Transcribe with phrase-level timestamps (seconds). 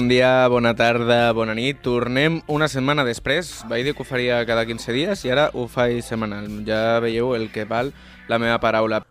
[0.00, 1.82] Bon dia, bona tarda, bona nit.
[1.84, 3.50] Tornem una setmana després.
[3.68, 6.46] Vaig dir que ho faria cada 15 dies i ara ho faig setmanal.
[6.64, 7.92] Ja veieu el que val
[8.30, 9.02] la meva paraula.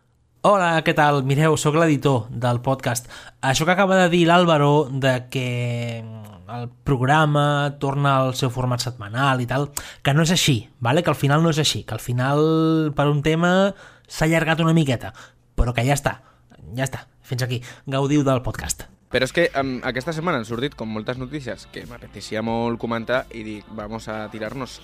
[0.49, 1.21] Hola, què tal?
[1.29, 3.05] Mireu, sóc l'editor del podcast.
[3.45, 5.47] Això que acaba de dir l'Àlvaro de que
[6.01, 9.69] el programa torna al seu format setmanal i tal,
[10.01, 11.05] que no és així, vale?
[11.05, 13.75] que al final no és així, que al final per un tema
[14.07, 15.13] s'ha allargat una miqueta,
[15.53, 16.21] però que ja està,
[16.73, 18.89] ja està, fins aquí, gaudiu del podcast.
[19.09, 23.23] Però és que um, aquesta setmana han sortit com moltes notícies que m'apeteixia molt comentar
[23.33, 24.77] i dic, vamos a tirar-nos.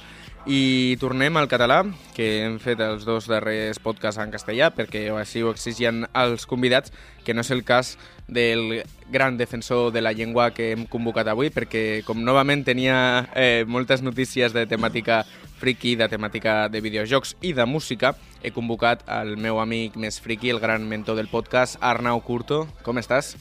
[0.49, 1.83] I tornem al català,
[2.17, 6.93] que hem fet els dos darrers podcasts en castellà, perquè així ho exigien els convidats,
[7.25, 7.95] que no és el cas
[8.27, 12.99] del gran defensor de la llengua que hem convocat avui, perquè com novament tenia
[13.33, 15.23] eh, moltes notícies de temàtica
[15.61, 20.53] friki, de temàtica de videojocs i de música, he convocat el meu amic més friki,
[20.53, 22.65] el gran mentor del podcast, Arnau Curto.
[22.85, 23.35] Com estàs?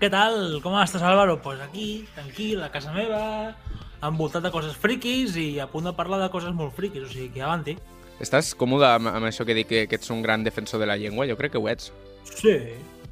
[0.00, 0.62] Què tal?
[0.64, 1.34] Com estàs, Álvaro?
[1.44, 3.52] Pues aquí, tranquil, a casa meva,
[4.00, 7.28] envoltat de coses friquis i a punt de parlar de coses molt friquis, o sigui
[7.34, 7.74] que avanti.
[8.24, 10.96] Estàs còmode amb, amb això que dic que, que ets un gran defensor de la
[10.96, 11.28] llengua?
[11.28, 11.92] Jo crec que ho ets.
[12.30, 12.56] Sí,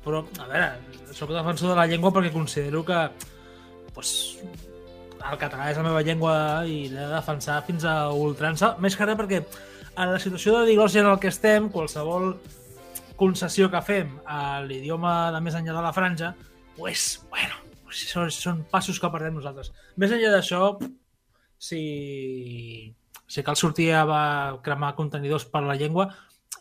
[0.00, 0.70] però, a veure,
[1.12, 3.04] sóc defensor de la llengua perquè considero que
[3.92, 4.40] pues,
[5.18, 9.04] el català és la meva llengua i l'he de defensar fins a ultrança, més que
[9.04, 12.38] res perquè en la situació de diglòsia en el que estem, qualsevol
[13.20, 16.36] concessió que fem a l'idioma de més enllà de la franja,
[16.78, 19.72] pues, bueno, pues són, són passos que perdem nosaltres.
[19.98, 20.78] Més enllà d'això,
[21.58, 21.82] si,
[23.26, 24.04] si cal sortir a
[24.64, 26.08] cremar contenidors per la llengua,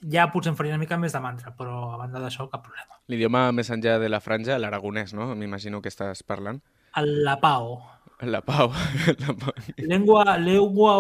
[0.02, 2.98] ja potser em faria una mica més de mantra, però a banda d'això, cap problema.
[3.08, 5.30] L'idioma més enllà de la franja, l'aragonès, no?
[5.38, 6.60] M'imagino que estàs parlant.
[6.98, 7.78] El la pau.
[8.26, 8.74] La pau.
[9.22, 9.54] la pau.
[9.78, 10.98] Llengua, llengua,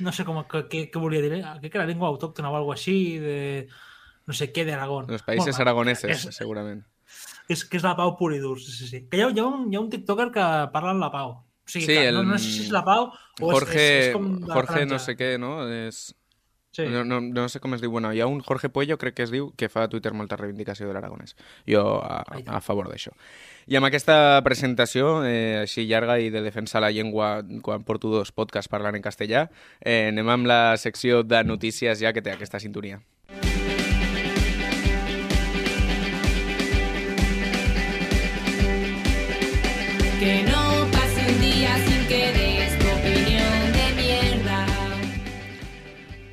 [0.00, 1.44] no sé com, què, què volia dir, eh?
[1.68, 3.36] que era llengua autòctona o alguna així, de
[4.24, 5.10] no sé què d'Aragón.
[5.12, 6.80] Els països bueno, aragoneses, és, segurament.
[7.48, 9.02] És que és la pau pur i dur, sí, sí, sí.
[9.10, 11.38] Que hi ha, hi, ha un, hi ha un tiktoker que parla en la pau.
[11.64, 12.16] O sigui, sí, que, el...
[12.16, 15.00] no, no sé si és la pau o Jorge, és, és, és com Jorge no
[15.00, 15.56] sé què, no?
[15.68, 16.06] És...
[16.74, 16.88] Sí.
[16.90, 17.92] No, no, no sé com es diu.
[17.94, 20.34] Bueno, hi ha un Jorge Puello, crec que es diu, que fa a Twitter molta
[20.34, 21.36] reivindicació de l'aragonès.
[21.70, 23.14] Jo a, a favor d'això.
[23.70, 28.34] I amb aquesta presentació, eh, així llarga i de defensa la llengua quan porto dos
[28.34, 29.46] podcasts parlant en castellà,
[29.78, 32.98] eh, anem amb la secció de notícies ja que té aquesta sintonia.
[40.24, 44.64] Que no pase un día sin que des tu opinión de mierda.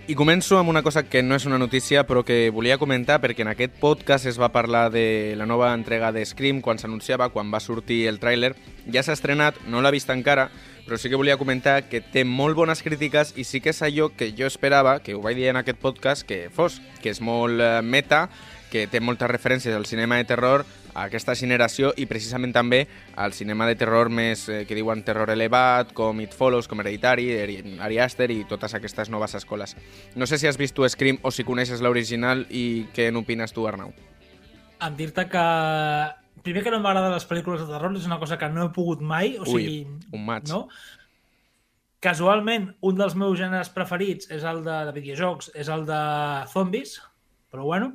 [0.08, 3.44] I començo amb una cosa que no és una notícia però que volia comentar perquè
[3.44, 7.52] en aquest podcast es va parlar de la nova entrega de Scream quan s'anunciava, quan
[7.52, 8.54] va sortir el tràiler.
[8.88, 10.48] Ja s'ha estrenat, no l'ha vist encara,
[10.88, 14.08] però sí que volia comentar que té molt bones crítiques i sí que és allò
[14.16, 17.60] que jo esperava, que ho vaig dir en aquest podcast, que fos, que és molt
[17.60, 18.30] eh, meta,
[18.72, 20.64] que té moltes referències al cinema de terror,
[20.94, 22.86] aquesta generació i precisament també
[23.16, 27.30] al cinema de terror més eh, que diuen terror elevat, com It Follows, com Hereditary,
[27.80, 29.76] Ari Aster i totes aquestes noves escoles.
[30.16, 33.68] No sé si has vist tu Scream o si coneixes l'original i què n'opines tu,
[33.68, 33.94] Arnau.
[34.82, 35.46] Em dir-te que
[36.42, 39.04] primer que no m'agraden les pel·lícules de terror és una cosa que no he pogut
[39.06, 40.10] mai, o Ui, sigui...
[40.12, 40.50] un maig.
[40.50, 40.66] No?
[42.02, 46.02] Casualment, un dels meus gèneres preferits és el de, de videojocs, és el de
[46.50, 46.96] zombies,
[47.54, 47.94] però bueno.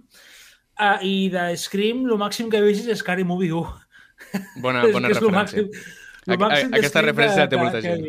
[0.76, 4.60] Uh, I de Scream, el màxim que he vist és Scary Movie 1.
[4.60, 5.64] Bona, bona és, referència.
[5.64, 8.04] És màxim, màxim Aquesta referència té molta gent.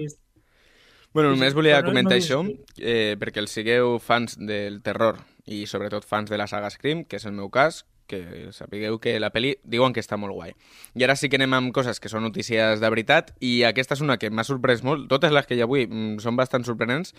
[1.16, 2.42] Bueno, només volia Però comentar no això,
[2.78, 7.18] eh, perquè els sigueu fans del terror i sobretot fans de la saga Scream, que
[7.18, 10.54] és el meu cas, que sapigueu que la peli diuen que està molt guai.
[10.96, 14.04] I ara sí que anem amb coses que són notícies de veritat, i aquesta és
[14.06, 17.14] una que m'ha sorprès molt, totes les que hi ha avui mm, són bastant sorprenents,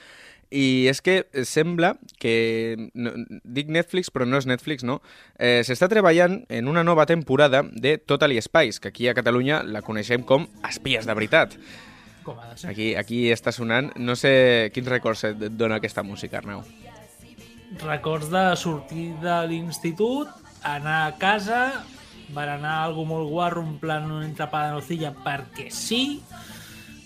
[0.51, 3.13] i és que sembla que, no,
[3.45, 5.01] dic Netflix però no és Netflix, no?
[5.37, 9.85] Eh, S'està treballant en una nova temporada de Totally Spies, que aquí a Catalunya la
[9.85, 11.59] coneixem com Espies de veritat.
[12.25, 12.71] Com ha de ser.
[12.73, 13.93] Aquí, aquí està sonant.
[13.97, 16.65] No sé quins records et dona aquesta música, Arnau.
[17.83, 20.29] Records de sortir de l'institut,
[20.77, 21.85] anar a casa,
[22.35, 26.21] berenar algo molt guarro, en plan una entrapada de nocilla perquè sí,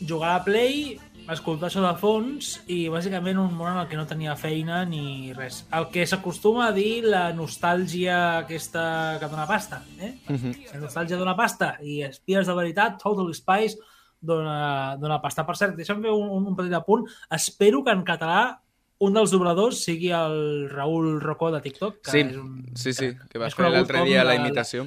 [0.03, 0.99] jugar a Play
[1.31, 5.33] escoltar això de fons i bàsicament un món en el que no tenia feina ni
[5.37, 5.63] res.
[5.75, 10.17] El que s'acostuma a dir la nostàlgia aquesta que dona pasta, eh?
[10.29, 10.55] Mhm.
[10.75, 13.79] La nostàlgia dona pasta i espies de veritat, Total Spies
[14.21, 15.47] dona, dona pasta.
[15.47, 17.07] Per cert, deixa'm fer un, un, un petit apunt.
[17.31, 18.61] Espero que en català
[19.03, 22.53] un dels dobladors sigui el Raül Rocó de TikTok, que Sí, és un...
[22.79, 24.87] sí, sí, que vas és fer l'altre dia la la- imitació.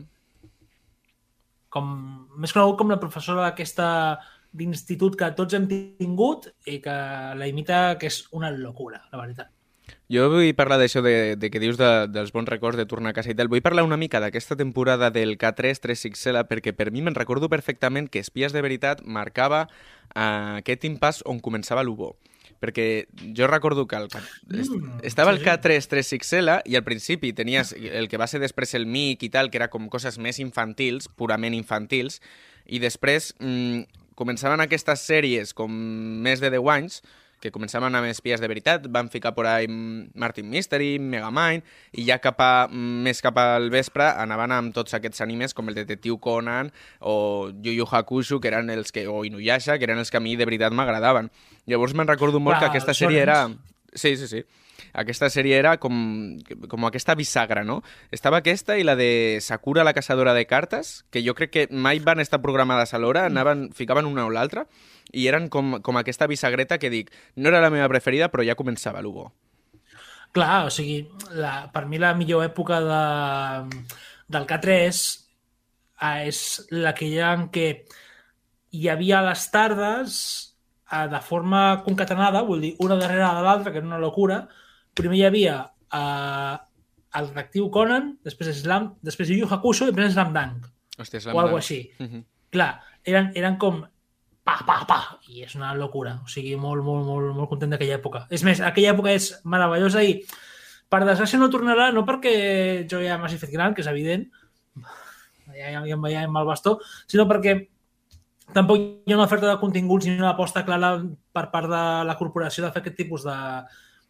[1.70, 1.90] com,
[2.40, 3.88] més conegut com la professora d'aquesta
[4.56, 6.94] d'institut que tots hem tingut i que
[7.36, 9.50] la imita, que és una locura, la veritat.
[10.10, 13.18] Jo vull parlar d'això de, de que dius de, dels bons records de tornar a
[13.18, 13.50] casa i tal.
[13.52, 18.08] Vull parlar una mica d'aquesta temporada del K3 3XL perquè per mi me'n recordo perfectament
[18.10, 22.14] que Espies de Veritat marcava uh, aquest impàs on començava l'UBO.
[22.64, 23.06] Perquè
[23.36, 24.08] jo recordo que el,
[24.48, 25.50] Mm, estava el sí, sí.
[25.50, 29.52] K3 3XL i al principi tenies el que va ser després el MIC i tal,
[29.52, 32.22] que era com coses més infantils, purament infantils,
[32.66, 33.84] i després mm,
[34.16, 35.72] començaven aquestes sèries com
[36.26, 37.02] més de 10 anys,
[37.46, 42.08] que començaven amb espies de veritat, van ficar por ahí mm, Martin Mystery, Megamind, i
[42.10, 45.78] ja cap a, mm, més cap al vespre anaven amb tots aquests animes com el
[45.78, 50.12] Detectiu Conan o Yu Yu Hakusho, que eren els que, o Inuyasha, que eren els
[50.12, 51.30] que a mi de veritat m'agradaven.
[51.70, 53.44] Llavors me'n recordo molt Clar, que aquesta sèrie era...
[53.96, 54.44] Sí, sí, sí.
[54.96, 55.96] Aquesta sèrie era com,
[56.72, 57.82] com aquesta bisagra, no?
[58.16, 62.00] Estava aquesta i la de Sakura, la caçadora de cartes, que jo crec que mai
[62.04, 64.66] van estar programades alhora, anaven, ficaven una o l'altra,
[65.14, 68.58] i eren com, com aquesta bisagreta que dic, no era la meva preferida, però ja
[68.58, 69.30] començava l'Ubo.
[70.36, 71.06] Clar, o sigui,
[71.38, 73.86] la, per mi la millor època de,
[74.36, 74.74] del K3
[76.02, 76.42] eh, és
[76.76, 77.70] la que hi ha en què
[78.76, 80.18] hi havia les tardes
[80.92, 84.44] eh, de forma concatenada, vull dir, una darrere de l'altra, que era una locura.
[84.96, 86.56] Primer hi havia eh,
[87.16, 91.36] el detectiu Conan, després Slam, després Yu Hakusho i després Slam Dunk, Hòstia, és o
[91.36, 91.82] alguna així.
[92.00, 92.24] Mhm.
[92.56, 92.72] Clar,
[93.04, 93.84] eren, eren com
[94.46, 95.00] pa, pa, pa,
[95.34, 96.20] i és una locura.
[96.24, 98.26] O sigui, molt, molt, molt, molt content d'aquella època.
[98.30, 100.20] És més, aquella època és meravellosa i
[100.92, 102.34] per desgràcia no tornarà, no perquè
[102.90, 104.28] jo ja m'hagi fet gran, que és evident,
[105.56, 106.78] ja, ja, ja em veia amb el bastó,
[107.10, 107.58] sinó perquè
[108.54, 111.00] tampoc hi ha una oferta de continguts ni una aposta clara
[111.34, 113.40] per part de la corporació de fer aquest tipus de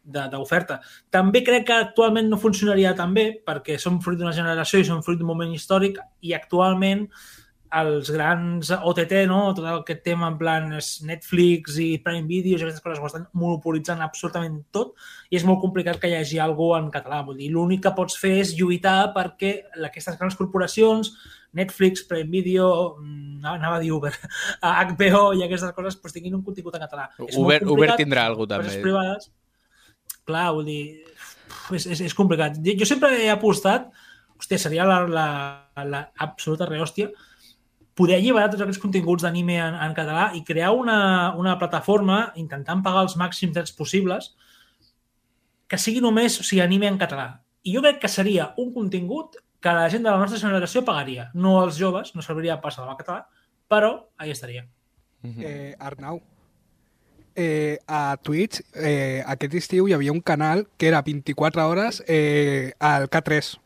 [0.06, 0.76] d'oferta.
[1.10, 5.00] També crec que actualment no funcionaria tan bé perquè som fruit d'una generació i som
[5.02, 7.08] fruit d'un moment històric i actualment
[7.74, 9.40] els grans OTT, no?
[9.56, 14.02] tot aquest tema en plan Netflix i Prime Video i aquestes coses ho estan monopolitzant
[14.04, 14.94] absolutament tot
[15.30, 17.22] i és molt complicat que hi hagi alguna en català.
[17.26, 19.56] Vull dir, l'únic que pots fer és lluitar perquè
[19.88, 21.12] aquestes grans corporacions,
[21.56, 22.68] Netflix, Prime Video,
[23.00, 24.12] mm, anava a dir Uber,
[24.62, 27.08] HBO i aquestes coses pues, tinguin un contingut en català.
[27.26, 28.82] És Uber, Uber tindrà alguna cosa també.
[28.84, 29.30] privades.
[30.26, 30.82] Clar, vull dir,
[31.74, 32.58] és, és, és complicat.
[32.62, 33.88] Jo, jo sempre he apostat,
[34.36, 35.26] hòstia, seria la, la,
[35.86, 37.08] la absoluta rehòstia,
[37.96, 40.98] poder alliberar tots aquests continguts d'anime en, en català i crear una,
[41.40, 44.34] una plataforma intentant pagar els màxims drets possibles
[45.66, 47.26] que sigui només o sigui, anime en català.
[47.66, 51.30] I jo crec que seria un contingut que la gent de la nostra generació pagaria.
[51.34, 53.24] No els joves, no serviria per salvar català,
[53.66, 54.66] però ahí estaria.
[55.22, 55.42] Mhm.
[55.42, 56.20] Eh, Arnau,
[57.34, 62.72] eh, a Twitch eh, aquest estiu hi havia un canal que era 24 hores eh,
[62.78, 63.58] al K3.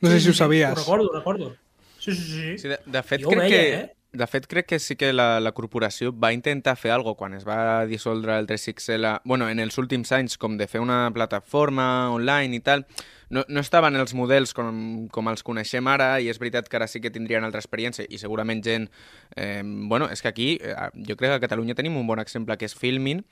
[0.00, 0.72] No sé si ho sabies.
[0.72, 1.56] Ho recordo, ho recordo.
[2.00, 2.58] Sí, sí, sí.
[2.58, 3.74] Sí, de, de fet, Jo crec veia, que...
[3.84, 3.96] eh?
[4.10, 7.44] De fet, crec que sí que la, la corporació va intentar fer alguna quan es
[7.46, 12.58] va dissoldre el 3XL, bueno, en els últims anys, com de fer una plataforma online
[12.58, 12.82] i tal.
[13.30, 16.88] No, no estaven els models com, com els coneixem ara i és veritat que ara
[16.90, 18.88] sí que tindrien altra experiència i segurament gent...
[19.36, 20.74] Eh, bueno, és que aquí, eh,
[21.06, 23.22] jo crec que a Catalunya tenim un bon exemple que és Filmin,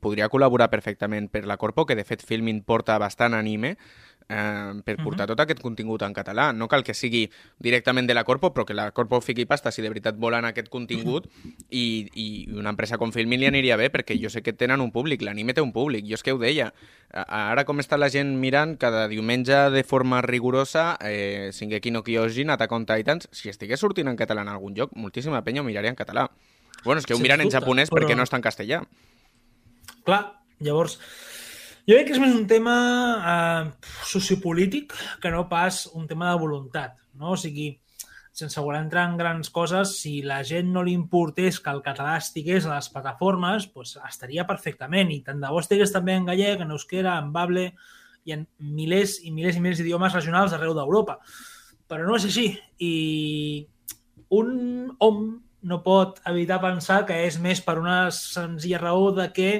[0.00, 3.76] podria col·laborar perfectament per la Corpo, que de fet Filmin porta bastant anime,
[4.28, 6.52] eh, per portar tot aquest contingut en català.
[6.54, 9.82] No cal que sigui directament de la Corpo, però que la Corpo fiqui pasta si
[9.82, 11.26] de veritat volen aquest contingut
[11.70, 14.92] i, i una empresa com Filmin li aniria bé perquè jo sé que tenen un
[14.92, 16.72] públic, l'anime té un públic, jo és que ho deia.
[17.12, 22.50] Ara com està la gent mirant cada diumenge de forma rigorosa eh, Shingeki no Kyojin,
[22.50, 25.90] Attack on Titans, si estigués sortint en català en algun lloc, moltíssima penya ho miraria
[25.90, 26.30] en català.
[26.84, 28.82] Bueno, és que ho miren en japonès però- perquè no està en castellà.
[30.02, 30.22] Clar,
[30.58, 30.96] llavors,
[31.86, 32.74] jo crec que és més un tema
[33.32, 37.36] eh, sociopolític que no pas un tema de voluntat, no?
[37.36, 37.68] O sigui,
[38.32, 42.16] sense voler entrar en grans coses, si la gent no li importés que el català
[42.16, 45.12] estigués a les plataformes, pues, estaria perfectament.
[45.12, 47.68] I tant de bo estigués també en gallec, en euskera, en bable
[48.24, 51.18] i en milers i milers i milers d'idiomes regionals arreu d'Europa.
[51.90, 52.48] Però no és així.
[52.80, 53.66] I
[54.32, 55.24] un hom
[55.62, 59.50] no pot evitar pensar que és més per una senzilla raó de que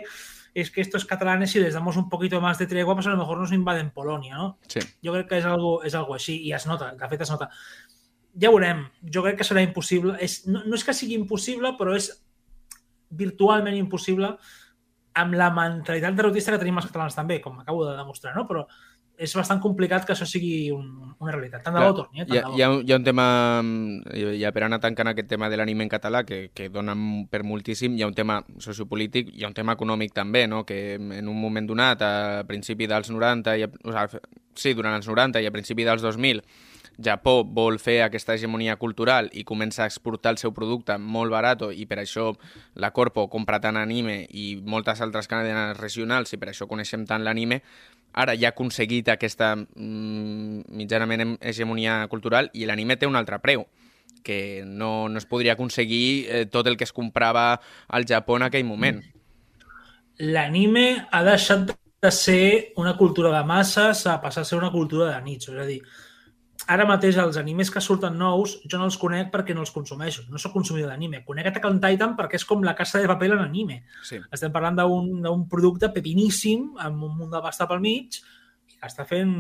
[0.55, 3.17] es que estos catalanes, si les damos un poquito más de tregua, pues a lo
[3.17, 4.59] mejor nos invaden Polonia, ¿no?
[4.67, 4.81] Sí.
[5.05, 7.49] Jo crec que és algo, és algo així i es nota, de fet es nota.
[8.33, 10.17] Ja veurem, jo crec que serà impossible.
[10.21, 12.11] És, no, no és que sigui impossible, però és
[13.13, 14.35] virtualment impossible
[15.23, 18.47] amb la mentalitat derrotista que tenim els catalans també, com acabo de demostrar, no?
[18.49, 18.67] Però
[19.23, 21.63] és bastant complicat que això sigui un, una realitat.
[21.65, 22.27] Tant de bo torni, eh?
[22.27, 23.27] Tant hi, ha, hi, ha, un- hi ha un tema,
[23.63, 26.97] mm, ja per anar tancant aquest tema de l'anime en català, que, que dona
[27.31, 30.65] per moltíssim, hi ha un tema sociopolític, hi ha un tema econòmic també, no?
[30.67, 34.23] que en un moment donat, a principi dels 90, i a, o sigui,
[34.55, 36.43] sí, durant els 90 i a principi dels 2000,
[37.03, 41.63] Japó vol fer aquesta hegemonia cultural i comença a exportar el seu producte molt barat
[41.73, 42.35] i per això
[42.77, 47.25] la Corpo compra tant anime i moltes altres cadenes regionals i per això coneixem tant
[47.25, 47.63] l'anime,
[48.13, 53.67] ara ja ha aconseguit aquesta mm, mitjanament hegemonia cultural i l'anime té un altre preu
[54.23, 58.47] que no, no es podria aconseguir eh, tot el que es comprava al Japó en
[58.47, 59.03] aquell moment.
[60.23, 65.11] L'anime ha deixat de ser una cultura de masses a passar a ser una cultura
[65.11, 65.53] de nicho.
[65.55, 65.81] És a dir,
[66.69, 70.23] ara mateix els animes que surten nous jo no els conec perquè no els consumeixo.
[70.31, 71.25] No sóc consumidor d'anime.
[71.25, 73.81] Conec Attack on Titan perquè és com la casa de paper en anime.
[74.07, 74.21] Sí.
[74.33, 78.21] Estem parlant d'un producte pepiníssim amb un munt de pasta pel mig
[78.71, 79.33] i que està fent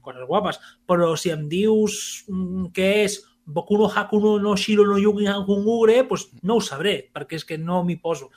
[0.00, 0.60] coses guapes.
[0.88, 6.04] Però si em dius mm, què és Boku no Hakuno no Shiro no Yugi Hakungure,
[6.08, 8.30] doncs no ho sabré, perquè és que no m'hi poso.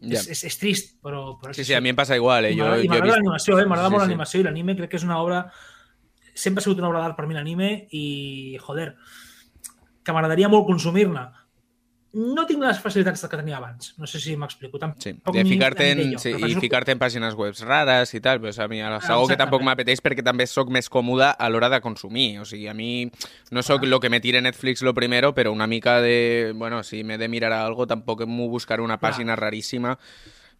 [0.00, 0.16] Ja.
[0.18, 1.36] És, és, és trist, però...
[1.40, 2.46] però Sí, sí, a mi em passa igual.
[2.48, 2.54] Eh?
[2.54, 3.16] I Jo, m'agrada- I m'agrada vist...
[3.18, 3.66] l'animació, eh?
[3.68, 4.08] m'agrada Sí, molt sí.
[4.08, 5.42] l'animació i l'anime crec que és una obra...
[6.34, 8.94] Sempre ha sigut una obra d'art per mi l'anime i, joder,
[10.04, 11.28] que m'agradaria molt consumir-ne.
[12.10, 13.92] No tinc les facilitats que tenia abans.
[13.94, 14.80] No sé si m'explico.
[14.98, 18.66] Sí, de ficar-te en, sí, i ficar-te en pàgines web rares i tal, pues a
[18.66, 19.38] mi a la segur que Exactament.
[19.44, 22.40] tampoc m'apeteix perquè també sóc més còmode a l'hora de consumir.
[22.42, 23.12] O sigui, a mi
[23.54, 26.52] no sóc lo que me tire Netflix lo primero, però una mica de...
[26.56, 29.12] Bueno, si m'he de mirar algo, tampoc m'ho buscaré una Clar.
[29.12, 29.94] pàgina raríssima.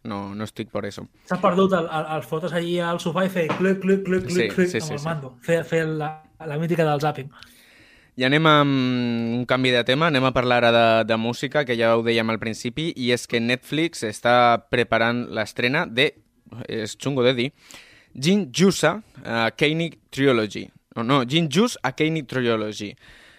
[0.03, 1.05] No, no estic per eso.
[1.29, 4.49] S'ha perdut el, el, el fotos allí al sofà i fer clic, clic, clic, clic,
[4.49, 5.05] Sí, clic sí, amb sí, el sí.
[5.05, 5.35] mando.
[5.45, 6.11] Fer, fer la,
[6.47, 7.29] la mítica del zapping.
[8.19, 8.73] I anem amb
[9.37, 12.33] un canvi de tema, anem a parlar ara de, de música, que ja ho dèiem
[12.33, 14.33] al principi, i és que Netflix està
[14.73, 16.09] preparant l'estrena de,
[16.67, 17.49] és xungo de dir,
[18.13, 20.65] Jin Jusa a Koenig Trilogy.
[20.97, 22.91] No, no, Jin Jus a Koenig Trilogy.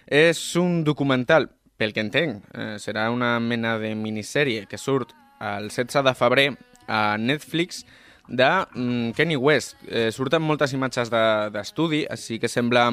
[0.07, 5.69] És un documental, pel que entenc, eh, serà una mena de minissèrie que surt el
[5.69, 6.47] 16 de febrer
[6.87, 7.85] a Netflix
[8.29, 9.77] de mm, Kanye West.
[9.89, 12.93] Eh, surten moltes imatges de- d'estudi, així que sembla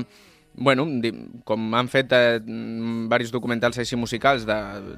[0.60, 0.88] bueno,
[1.46, 4.58] com han fet eh, mm, diversos documentals així musicals de,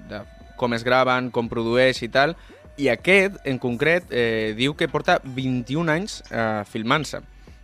[0.09, 0.21] de
[0.57, 2.35] com es graven, com produeix i tal,
[2.79, 7.19] i aquest, en concret, eh, diu que porta 21 anys eh, filmant-se,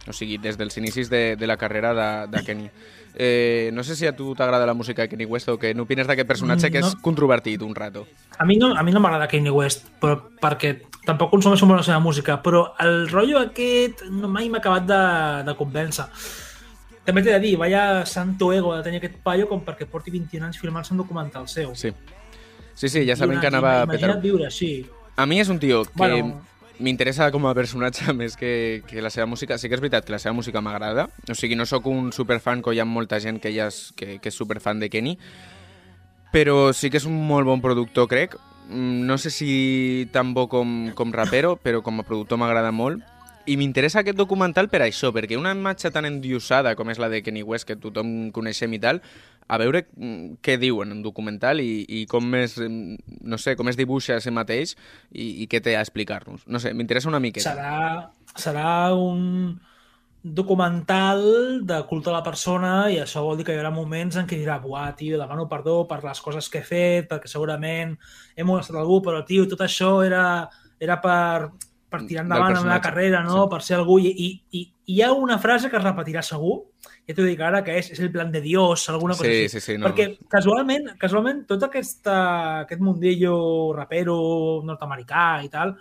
[0.08, 2.68] o sigui, des dels inicis de, de la carrera de, de Kenny.
[3.20, 6.06] Eh, no sé si a tu t'agrada la música de Kenny West o què n'opines
[6.06, 7.02] d'aquest personatge Mm, que és no.
[7.02, 8.06] controvertit un rato.
[8.38, 11.84] A mi no, a mi no m'agrada Kanye West, però, perquè tampoc consumeixo molt la
[11.88, 15.02] seva música, però el rotllo aquest no, mai m'ha acabat de,
[15.50, 16.06] de convèncer.
[17.08, 20.46] També t'he de dir, vaya santo ego de tenir aquest paio com perquè porti 21
[20.46, 21.74] anys filmant-se un documental seu.
[21.74, 21.90] Sí.
[22.76, 24.86] Sí, sí, ja sabem 21 que anava a Imagina't viure així.
[25.16, 26.42] A mi és un tio que Bueno.
[26.80, 29.58] M'interessa com a personatge més que, que la seva música.
[29.58, 31.08] Sí que és veritat que la seva música m'agrada.
[31.30, 34.18] O sigui, no sóc un superfan, que hi ha molta gent que, ja és, que,
[34.22, 35.18] que és superfan de Kenny,
[36.34, 38.38] però sí que és un molt bon productor, crec.
[38.70, 43.04] Mm, No sé si tan bo com, com rapero, però com a productor m'agrada molt.
[43.48, 47.22] I m'interessa aquest documental per això, perquè una imatge tan endiosada com és la de
[47.24, 49.00] Kenny West, que tothom coneixem i tal,
[49.48, 53.56] a veure mm, què diu en un documental i, i com es, mm, no sé,
[53.60, 54.76] com es dibuixa a si mateix
[55.12, 56.44] i, i què té a explicar-nos.
[56.48, 57.56] No sé, m'interessa una miqueta.
[57.56, 57.82] Serà,
[58.36, 59.58] serà un
[60.28, 64.28] documental de culte a la persona i això vol dir que hi haurà moments en
[64.28, 67.96] què dirà buah, tio, demano perdó per les coses que he fet, perquè segurament
[68.36, 70.26] he molestat algú, però, tio, tot això era,
[70.84, 71.54] era per,
[71.88, 73.46] per tirar endavant en la carrera, no?
[73.46, 73.52] sí.
[73.54, 74.00] Per ser algú.
[74.04, 76.60] I, i, i hi ha una frase que es repetirà segur,
[77.08, 79.50] ja t'ho dic ara, que és, és el plan de Dios, alguna cosa Sí, així.
[79.50, 79.78] sí, sí.
[79.78, 79.88] No.
[79.88, 82.18] Perquè casualment, casualment tot aquesta,
[82.66, 85.76] aquest mundillo rapero nord-americà i tal,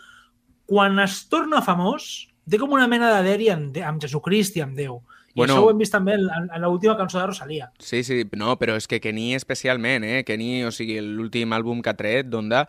[0.66, 4.76] quan es torna famós, té com una mena d'aderi amb, De- amb Jesucrist i amb
[4.78, 5.00] Déu.
[5.37, 5.52] I Bueno.
[5.54, 7.71] això ho hem vist també en, en l'última cançó de Rosalia.
[7.78, 10.23] Sí, sí, no, però és que Kenny especialment, eh?
[10.25, 12.62] Kenny, o sigui, l'últim àlbum que ha tret, d'Onda,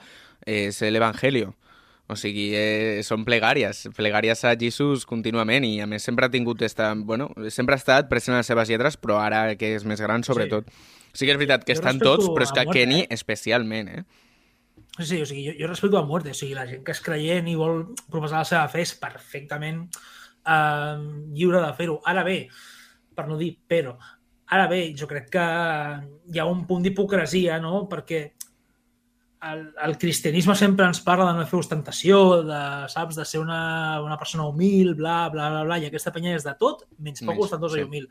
[0.46, 1.54] és l'Evangelio.
[2.08, 6.62] O sigui, eh, són plegàries, plegàries a Jesús contínuament i a més sempre ha tingut
[6.64, 10.00] esta, bueno, sempre ha estat present en les seves lletres, però ara que és més
[10.00, 10.72] gran, sobretot.
[11.12, 13.08] Sí, que és veritat que Jo estan tots, però és a que muerte, Kenny eh?
[13.12, 14.04] especialment, eh?
[14.98, 16.32] Sí, sí, o sigui, jo, jo respecto a muerte.
[16.32, 19.84] O sigui, la gent que és creient i vol professar la seva fe és perfectament
[20.48, 20.96] eh,
[21.36, 22.00] lliure de fer-ho.
[22.08, 22.38] Ara bé,
[23.18, 23.98] per no dir però,
[24.48, 25.46] ara bé, jo crec que
[26.32, 27.84] hi ha un punt d'hipocresia, no?
[27.92, 28.24] Perquè
[29.44, 34.02] el, el cristianisme sempre ens parla de no fer ostentació, de, saps, de ser una,
[34.02, 37.46] una persona humil, bla, bla, bla, bla, i aquesta penya és de tot, menys poc
[37.46, 37.86] ostentosa sí.
[37.86, 38.10] i humil.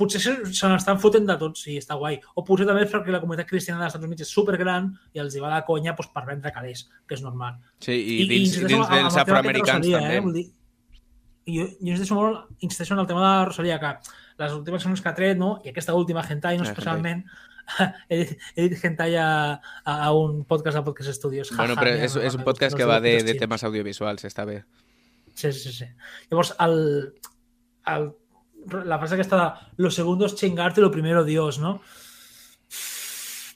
[0.00, 2.14] potser se, se n'estan fotent de tots i està guai.
[2.40, 5.34] O potser també és perquè la comunitat cristiana dels Estats Units és supergran i els
[5.36, 7.58] hi va la conya doncs, per vendre calés, que és normal.
[7.84, 10.00] Sí, i, dins, insisteixo dins amb el dels afroamericans de també.
[10.00, 10.24] Rosalia, Eh?
[10.24, 10.46] Vull dir,
[11.50, 13.92] i jo, jo insisteixo molt, insisteixo en el tema de la Rosalia, que
[14.40, 15.58] les últimes cançons que ha tret, no?
[15.64, 17.50] i aquesta última, Hentai, no Eh, especialment, Hentai
[19.16, 21.50] a, a, a un podcast de Podcast Studios.
[21.56, 23.00] Bueno, Jaja, però mira, és, no, és un no, podcast no que sé va de
[23.00, 23.44] de, putos de xips.
[23.44, 24.64] temes audiovisuals, està bé.
[25.34, 25.86] Sí, sí, sí.
[26.30, 27.14] Llavors, el,
[27.86, 28.10] el,
[28.84, 31.80] la frase aquesta de lo segundo es chingarte, lo primero Dios, ¿no?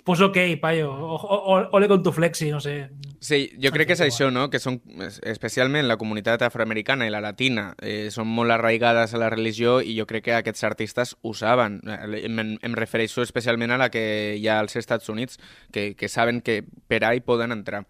[0.04, 0.92] Pues ok, payo.
[0.92, 2.90] O, o, ole con tu flexi, no sé.
[3.24, 4.50] Sí, jo crec que és això, no?
[4.52, 4.76] Que són,
[5.24, 9.94] especialment la comunitat afroamericana i la latina, eh, són molt arraigades a la religió i
[9.96, 11.80] jo crec que aquests artistes ho saben.
[11.88, 15.40] Eh, Em, em refereixo especialment a la que hi ha als Estats Units,
[15.72, 17.86] que, que saben que per ahí poden entrar.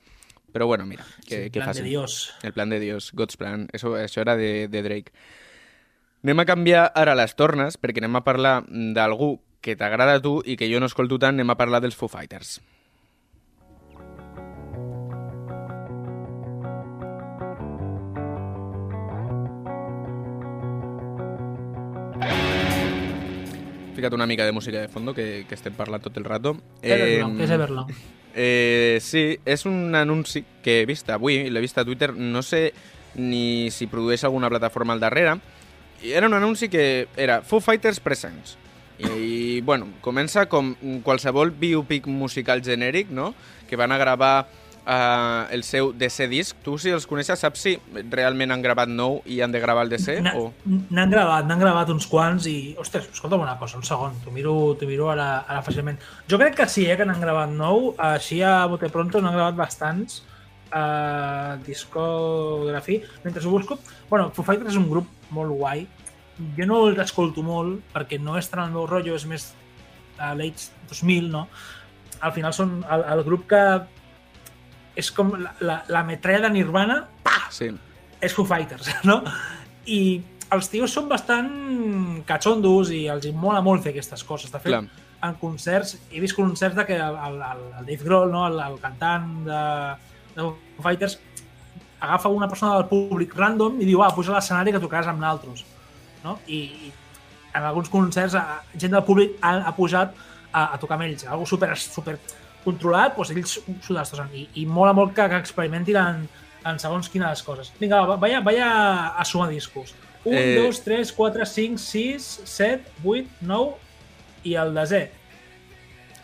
[0.53, 1.85] Però bueno, mira, que, Sí, que plan de facin.
[1.85, 2.35] Dios.
[2.45, 3.67] El plan de Dios, God's plan.
[3.73, 5.11] Eso, això era de, de Drake.
[6.23, 10.43] Anem a canviar ara les tornes, perquè anem a parlar d'algú que t'agrada a tu
[10.45, 12.59] i que jo no escolto tant, anem a parlar dels Foo Fighters.
[23.95, 26.59] Fica't una mica de música de fondo, que, que estem parlant tot el rato.
[26.83, 27.95] Everlong, què és Everlong?
[28.35, 32.67] Eh, sí, és un anunci que he vist avui, l'he vist a Twitter, no sé
[33.15, 35.39] ni si produeix alguna plataforma al darrere,
[36.03, 38.59] era un anunci que era Foo Fighters Presents.
[38.99, 43.33] I, bueno, comença com qualsevol biopic musical genèric, no?,
[43.67, 44.47] que van a gravar
[44.87, 46.57] eh, el seu DC disc.
[46.63, 47.73] Tu, si els coneixes, saps si
[48.13, 50.21] realment han gravat nou i han de gravar el DC?
[50.23, 50.53] N'ha- O...
[50.95, 52.75] N'han gravat, n'han gravat uns quants i...
[52.79, 54.55] Ostres, escolta'm una cosa, un segon, t'ho miro,
[54.87, 55.99] miro ara, ara fàcilment.
[56.31, 57.95] Jo crec que sí, eh, que n'han gravat nou.
[57.99, 60.21] Així a bote pronto n'han gravat bastants
[60.71, 63.01] uh, discografia.
[63.25, 63.79] Mentre ho busco...
[64.11, 65.87] Bueno, Foo Fighters és un grup molt guai.
[66.59, 69.53] Jo no l'escolto molt perquè no és tant el meu rotllo, és més
[70.19, 71.47] a l'Age 2000, no?
[72.25, 73.61] Al final són el, el grup que
[74.97, 77.01] és com la, la, la metralla de Nirvana,
[77.55, 77.69] Sí.
[78.21, 79.21] és Foo Fighters, no?
[79.87, 80.23] I
[80.55, 81.51] els tios són bastant
[82.27, 84.53] catxondos i els mola molt fer aquestes coses.
[84.53, 84.85] De fet, Clar.
[85.27, 87.41] en concerts, he vist concerts de que el, el
[87.81, 88.47] el Dave Grohl, no?
[88.47, 89.61] el, el cantant de,
[90.37, 91.19] de Foo Fighters,
[92.05, 95.23] agafa una persona del públic random i diu, ah, puja a l'escenari que tocaràs amb
[95.23, 95.65] naltros.
[96.25, 96.39] No?
[96.49, 96.93] I, I
[97.55, 100.15] en alguns concerts, a- gent del públic ha, ha pujat
[100.51, 101.27] a, a tocar amb ells.
[101.29, 102.17] Algo super, super
[102.65, 104.33] controlat, doncs ells s'ho destrossen.
[104.35, 106.25] I, I mola molt que, que experimentin en,
[106.65, 107.71] en segons quines coses.
[107.79, 108.69] Vinga, va, vaya, vaya
[109.21, 109.95] a sumar discos.
[110.25, 110.55] 1, Eh.
[110.65, 113.75] 2, 3, 4, 5, 6, 7, 8, 9
[114.49, 115.03] i el desè.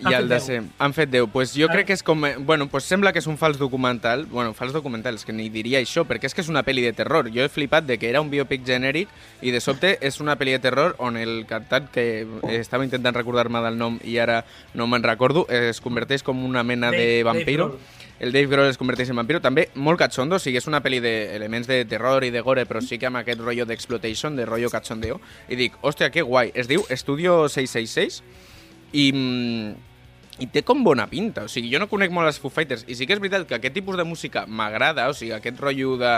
[0.00, 0.62] I Han el fet de ser.
[0.78, 1.26] Han fet 10.
[1.30, 1.72] Pues jo Ah.
[1.72, 2.24] crec que és com...
[2.24, 4.24] eh, Bueno, pues sembla que és un fals documental.
[4.26, 6.92] Bueno, fals documental, és que ni diria això, perquè és que és una pel·li de
[6.92, 7.28] terror.
[7.30, 9.08] Jo he flipat de que era un biopic genèric
[9.42, 12.26] i de sobte és una pel·li de terror on el cantant, que
[12.58, 16.90] estava intentant recordar-me del nom i ara no me'n recordo, es converteix com una mena
[16.90, 17.66] de Dave- Dave vampiro.
[17.68, 17.80] Grohl.
[18.20, 21.00] el Dave Grohl es converteix en vampiro, també molt catxondo, o sigui, és una pel·li
[21.00, 24.68] d'elements de terror i de gore, però sí que amb aquest rotllo d'exploitation, de rotllo
[24.68, 28.22] catxondeo, i dic, hòstia, que guai, es diu Estudio 666,
[28.92, 29.74] i, mm,
[30.40, 32.96] i té com bona pinta, o sigui, jo no conec molt els Foo Fighters, i
[32.96, 36.16] sí que és veritat que aquest tipus de música m'agrada, o sigui, aquest rotllo de...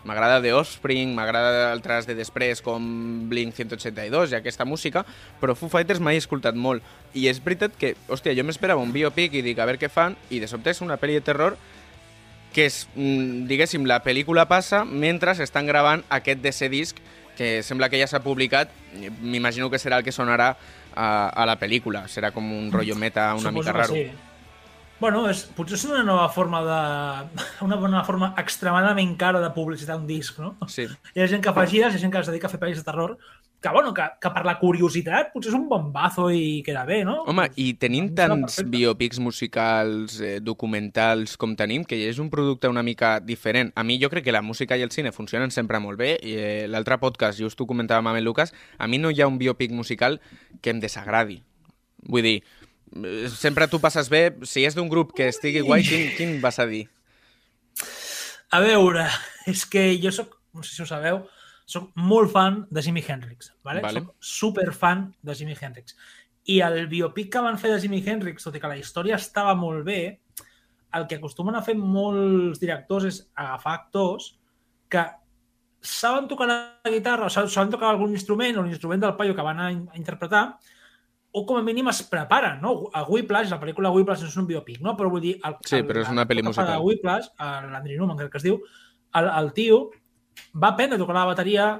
[0.00, 2.80] M'agrada The Offspring, m'agrada altres de després com
[3.28, 5.02] Blink-182 i aquesta música,
[5.42, 6.80] però Foo Fighters mai he escoltat molt.
[7.12, 10.16] I és veritat que, hòstia, jo m'esperava un biopic i dic a veure què fan,
[10.32, 11.58] i de sobte és una pel·li de terror
[12.54, 16.96] que és, mm, diguéssim, la pel·lícula passa mentre estan gravant aquest DC disc
[17.36, 18.72] que sembla que ja s'ha publicat,
[19.20, 20.56] m'imagino que serà el que sonarà
[20.94, 23.94] a, a la pel·lícula, serà com un rotllo meta una Suposo mica raro.
[23.94, 24.10] Sí.
[25.00, 26.80] Bueno, és, potser és una nova forma de...
[27.66, 30.54] una bona forma extremadament cara de publicitar un disc, no?
[30.68, 30.84] Sí.
[31.14, 32.82] Hi ha gent que fa gires, hi ha gent que es dedica a fer pel·lis
[32.82, 33.16] de terror,
[33.60, 37.18] que, bueno, que, que per la curiositat potser és un bombazo i queda bé, no?
[37.28, 42.70] Home, i tenint sembla tants biopics musicals, eh, documentals com tenim, que és un producte
[42.72, 43.74] una mica diferent.
[43.76, 46.36] A mi jo crec que la música i el cine funcionen sempre molt bé, i
[46.38, 49.36] eh, l'altre podcast, just ho comentàvem amb el Lucas, a mi no hi ha un
[49.38, 50.20] biopic musical
[50.62, 51.42] que em desagradi.
[52.08, 52.38] Vull dir,
[52.96, 56.58] eh, sempre tu passes bé, si és d'un grup que estigui guai, quin, quin vas
[56.58, 56.86] a dir?
[58.50, 59.04] A veure,
[59.52, 61.26] és que jo sóc, no sé si ho sabeu,
[61.70, 63.82] sóc molt fan de Jimi Hendrix, vale?
[63.84, 64.00] Vale.
[64.02, 65.94] Soc super fan de Jimi Hendrix.
[66.50, 69.54] I el biopic que van fer de Jimi Hendrix, tot i que la història estava
[69.54, 70.00] molt bé,
[70.98, 74.32] el que acostumen a fer molts directors és agafar actors
[74.90, 75.04] que
[75.80, 79.60] saben tocar la guitarra o saben tocar algun instrument o l'instrument del paio que van
[79.62, 80.42] a, in- a interpretar
[81.32, 82.88] o com a mínim es preparen, no?
[82.92, 84.96] A Whiplash, la pel·lícula Whiplash és un biopic, no?
[84.98, 85.36] Però vull dir...
[85.46, 86.82] El, Sí, però és una pel·li musical.
[86.82, 88.58] Whiplash, l'Andrew Newman, crec que es diu,
[89.14, 89.78] el, el tio
[90.54, 91.70] va aprendre a tocar la bateria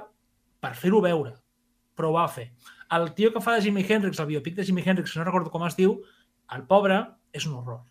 [0.61, 1.35] per fer-ho veure,
[1.95, 2.51] però ho va fer.
[2.91, 5.63] el tio que fa de Jimi Hendrix, el biopic de Jimi Hendrix, no recordo com
[5.63, 6.01] es diu,
[6.51, 6.97] el pobre
[7.31, 7.85] és un horror.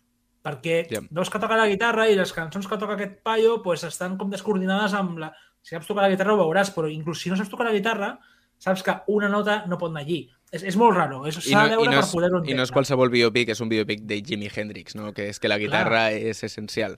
[0.45, 1.01] Perquè yeah.
[1.09, 4.29] veus que toca la guitarra i les cançons que toca aquest paio pues, estan com
[4.29, 5.31] descoordinades amb la...
[5.61, 8.15] Si saps tocar la guitarra ho veuràs, però inclús si no saps tocar la guitarra,
[8.61, 10.23] saps que una nota no pot anar allí.
[10.51, 12.49] És, és molt raro, s'ha no, de veure no per és, poder-ho I no és
[12.51, 12.73] entendre.
[12.75, 15.13] qualsevol biopic, és un biopic de Jimi Hendrix, no?
[15.15, 16.97] que és que la guitarra és essencial.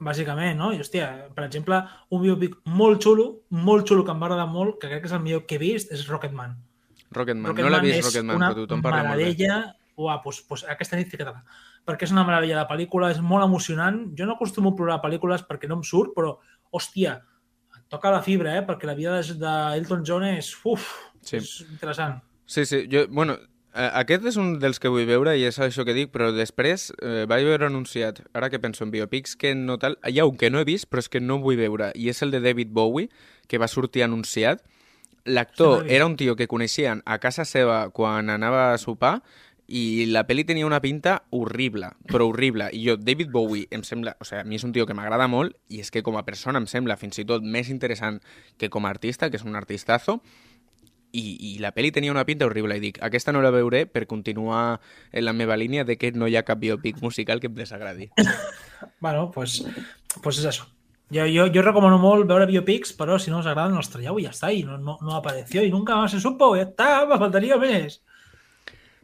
[0.00, 0.70] Bàsicament, no?
[0.72, 1.80] I, hòstia, per exemple,
[2.14, 5.16] un biopic molt xulo, molt xulo, que em va agradar molt, que crec que és
[5.16, 6.56] el millor que he vist, és Rocketman.
[7.10, 9.24] Rocketman, no l'he vist és Rocketman, una però tothom parla molt bé.
[9.32, 9.74] meravella...
[9.98, 11.40] Uah, pues, pues aquesta nit fica-te-la.
[11.84, 13.96] Perquè és una meravella de pel·lícula, és molt emocionant.
[14.14, 16.36] Jo no acostumo a plorar pel·lícules perquè no em surt, però,
[16.70, 17.16] hòstia,
[17.90, 18.62] toca la fibra, eh?
[18.62, 20.52] Perquè la vida de- d'Elton John és...
[20.62, 20.86] Uf,
[21.20, 21.36] Sí.
[21.40, 22.20] és interessant.
[22.46, 23.34] Sí, sí, jo, bueno,
[23.78, 27.26] aquest és un dels que vull veure i és això que dic, però després eh,
[27.30, 30.50] vaig veure anunciat, ara que penso en biopics, que no tal, hi ha un que
[30.50, 33.10] no he vist però és que no vull veure, i és el de David Bowie,
[33.46, 34.64] que va sortir anunciat.
[34.64, 35.92] Sí, L'actor vist.
[35.92, 39.20] era un tio que coneixien a casa seva quan anava a sopar
[39.68, 42.70] i la pel·li tenia una pinta horrible, però horrible.
[42.72, 44.16] I jo, David Bowie, em sembla...
[44.18, 46.24] O sigui, a mi és un tio que m'agrada molt i és que com a
[46.24, 48.22] persona em sembla fins i tot més interessant
[48.56, 50.22] que com a artista, que és un artistazo,
[51.12, 54.06] i, i la pel·li tenia una pinta horrible i dic, aquesta no la veuré per
[54.06, 54.80] continuar
[55.12, 58.10] en la meva línia de que no hi ha biopic musical que em desagradi.
[59.00, 59.64] Bueno, pues,
[60.22, 60.68] pues és això.
[61.10, 64.26] Jo, jo, jo recomano molt veure biopics, però si no us agraden els traieu i
[64.26, 67.18] ja està, i no, no, no apareció, i nunca más se supo, ja està, me
[67.22, 67.98] faltaria més.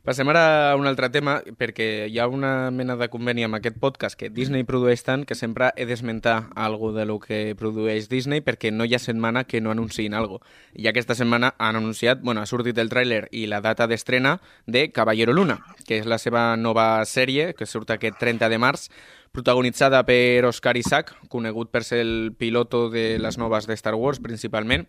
[0.04, 3.78] Passem ara a un altre tema, perquè hi ha una mena de conveni amb aquest
[3.80, 8.44] podcast que Disney produeix tant que sempre he d'esmentar algo de lo que produeix Disney
[8.44, 10.42] perquè no hi ha setmana que no anunciïn algo.
[10.76, 14.34] I aquesta setmana han anunciat, bueno, ha sortit el tràiler i la data d'estrena
[14.66, 18.90] de Caballero Luna, que és la seva nova sèrie, que surt aquest 30 de març,
[19.32, 24.20] protagonitzada per Oscar Isaac, conegut per ser el piloto de les noves de Star Wars,
[24.20, 24.84] principalment,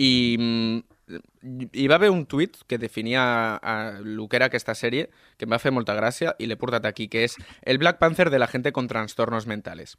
[0.00, 3.22] i mm, hi va haver un tuit que definia
[3.56, 6.58] a, el que era aquesta sèrie, que em va fer molta gràcia, i l'he
[6.90, 9.96] aquí, que és el Black Panther de la gente con trastornos mentales.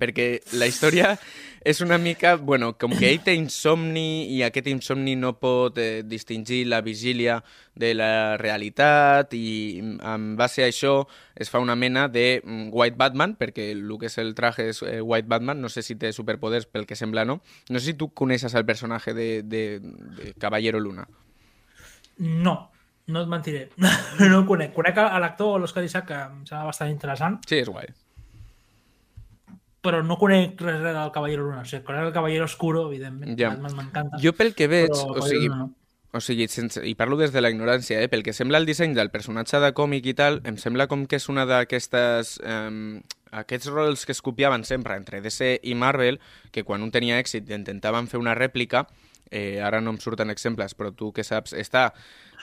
[0.00, 1.14] Perquè la història
[1.60, 2.36] és una mica...
[2.36, 7.40] Bueno, com que ell té insomni i aquest insomni no pot eh, distingir la vigília
[7.76, 10.94] de la realitat i en base a això
[11.36, 14.82] es fa una mena de mm, White Batman, perquè el que és el traje és
[14.82, 17.40] eh, White Batman, no sé si té superpoders pel que sembla, no?
[17.68, 21.06] No sé si tu coneixes el personatge de, de, de Caballero Luna.
[22.20, 22.70] No,
[23.06, 23.68] no et mentiré.
[24.20, 24.72] no el conec.
[24.76, 27.92] Conec a l'actor, l'Òscar Isaac, que em sembla bastant interessant, Sí, és guai.
[29.80, 31.64] Però no conec res del Caballero Luna.
[31.64, 33.36] O sigui, conec el Caballero Oscuro, evidentment.
[33.40, 33.52] Ja.
[33.56, 34.20] M'encanta.
[34.22, 35.70] Jo pel que veig, però o sigui, no.
[36.12, 38.08] O sigui, sense, i parlo des de la ignorància, eh?
[38.10, 41.20] pel que sembla el disseny del personatge de còmic i tal, em sembla com que
[41.20, 42.38] és una d'aquestes...
[42.42, 46.18] Eh, aquests rols que es copiaven sempre entre DC i Marvel,
[46.50, 48.88] que quan un tenia èxit intentaven fer una rèplica,
[49.30, 51.92] eh, ara no em surten exemples, però tu que saps, està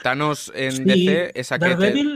[0.03, 1.81] Thanos en DC, és aquest...
[1.81, 2.13] Daredevil,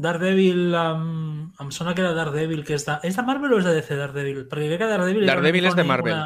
[0.00, 3.68] Daredevil um, em sona que era Daredevil, que és de, és de Marvel o és
[3.68, 4.44] de DC Daredevil?
[4.50, 5.26] Perquè crec que Daredevil...
[5.28, 6.22] Daredevil és de Marvel.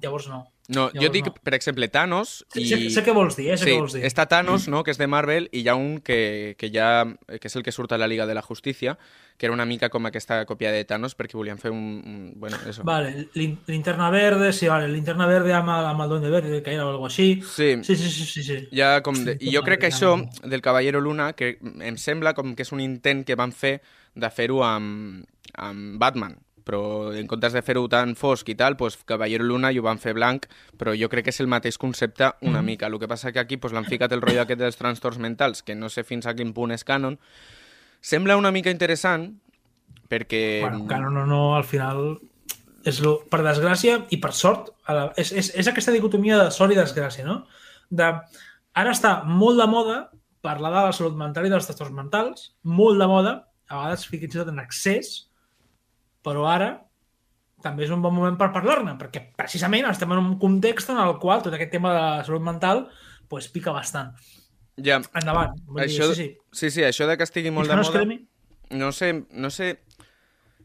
[0.00, 0.44] Llavors no.
[0.70, 1.34] No, jo Llavors dic, no.
[1.42, 2.66] per exemple, Thanos Sí, i...
[2.70, 3.56] sé, sé què vols dir, eh?
[3.58, 4.04] Sé Sí, què vols dir.
[4.06, 6.90] està Thanos, no?, que és de Marvel, i hi ha un que, que ja
[7.26, 8.94] que és el que surt a la Liga de la Justícia,
[9.40, 11.80] que era una mica com aquesta còpia de Thanos, perquè volien fer un...
[12.06, 12.84] un bueno, eso.
[12.84, 16.74] Vale, lin- linterna verde, sí, vale, linterna verde amb, el- amb el Duende Verde, que
[16.74, 17.40] era o algo així.
[17.42, 18.42] Sí, Sí, sí, sí, sí.
[18.44, 18.58] sí.
[18.70, 19.38] ja com de...
[19.40, 20.12] I jo crec que això
[20.44, 23.80] del Caballero Luna, que em sembla com que és un intent que van fer
[24.14, 25.24] de fer-ho amb,
[25.56, 26.36] amb Batman,
[26.70, 29.98] però en comptes de fer-ho tan fosc i tal, pues, Caballero Luna i ho van
[29.98, 30.46] fer blanc,
[30.78, 32.66] però jo crec que és el mateix concepte una Mhm.
[32.66, 32.86] mica.
[32.86, 35.74] El que passa que aquí pues, l'han ficat el rotllo aquest dels trastorns mentals, que
[35.74, 37.18] no sé fins a quin punt és canon.
[38.00, 39.34] Sembla una mica interessant,
[40.08, 40.60] perquè...
[40.62, 42.20] Bueno, canon o no, al final
[42.84, 46.72] és lo, per desgràcia i per sort, la, és, és, és aquesta dicotomia de sort
[46.72, 47.46] i desgràcia, no?
[47.90, 48.06] De,
[48.74, 52.98] ara està molt de moda parlar de la salut mental i dels trastorns mentals, molt
[52.98, 53.34] de moda,
[53.68, 55.29] a vegades fins i tot en excés,
[56.24, 56.70] però ara
[57.62, 61.18] també és un bon moment per parlar-ne, perquè precisament estem en un context en el
[61.20, 62.86] qual tot aquest tema de salut mental
[63.28, 64.14] pues, pica bastant.
[64.80, 65.58] Ja, Endavant.
[65.68, 66.36] Vull això, dir, sí, sí.
[66.52, 68.18] sí, sí, això de que estigui molt Fins de no moda...
[68.70, 69.74] No sé, no sé...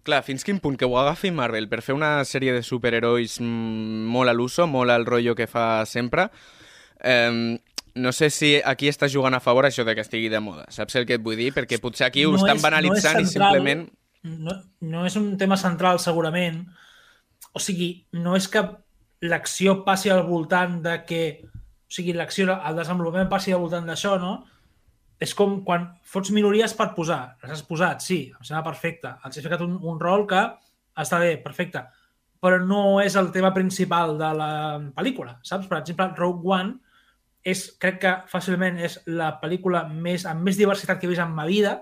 [0.05, 4.29] Clar, fins quin punt que ho agafi Marvel per fer una sèrie de superherois molt
[4.29, 6.27] a l'uso, molt al rotllo que fa sempre,
[7.01, 7.57] eh,
[7.95, 10.67] no sé si aquí està jugant a favor això de que estigui de moda.
[10.69, 11.49] Saps el que et vull dir?
[11.55, 13.57] Perquè potser aquí ho No estan és- no és banalitzant i central.
[13.57, 13.87] simplement...
[14.25, 16.63] no, no és un tema central segurament
[17.55, 18.63] o sigui, no és que
[19.25, 21.21] l'acció passi al voltant de que
[21.85, 24.33] o sigui, l'acció, el desenvolupament passi al voltant d'això, no?
[25.21, 27.37] És com quan fots minories per posar.
[27.43, 29.13] Les has posat, sí, em sembla perfecte.
[29.23, 30.41] Els has ficat un, un rol que
[30.99, 31.85] està bé, perfecte.
[32.43, 34.51] Però no és el tema principal de la
[34.97, 35.69] pel·lícula, saps?
[35.69, 36.75] Per exemple, Rogue One
[37.45, 41.31] és, crec que fàcilment és la pel·lícula més, amb més diversitat que he vist en
[41.37, 41.77] ma vida,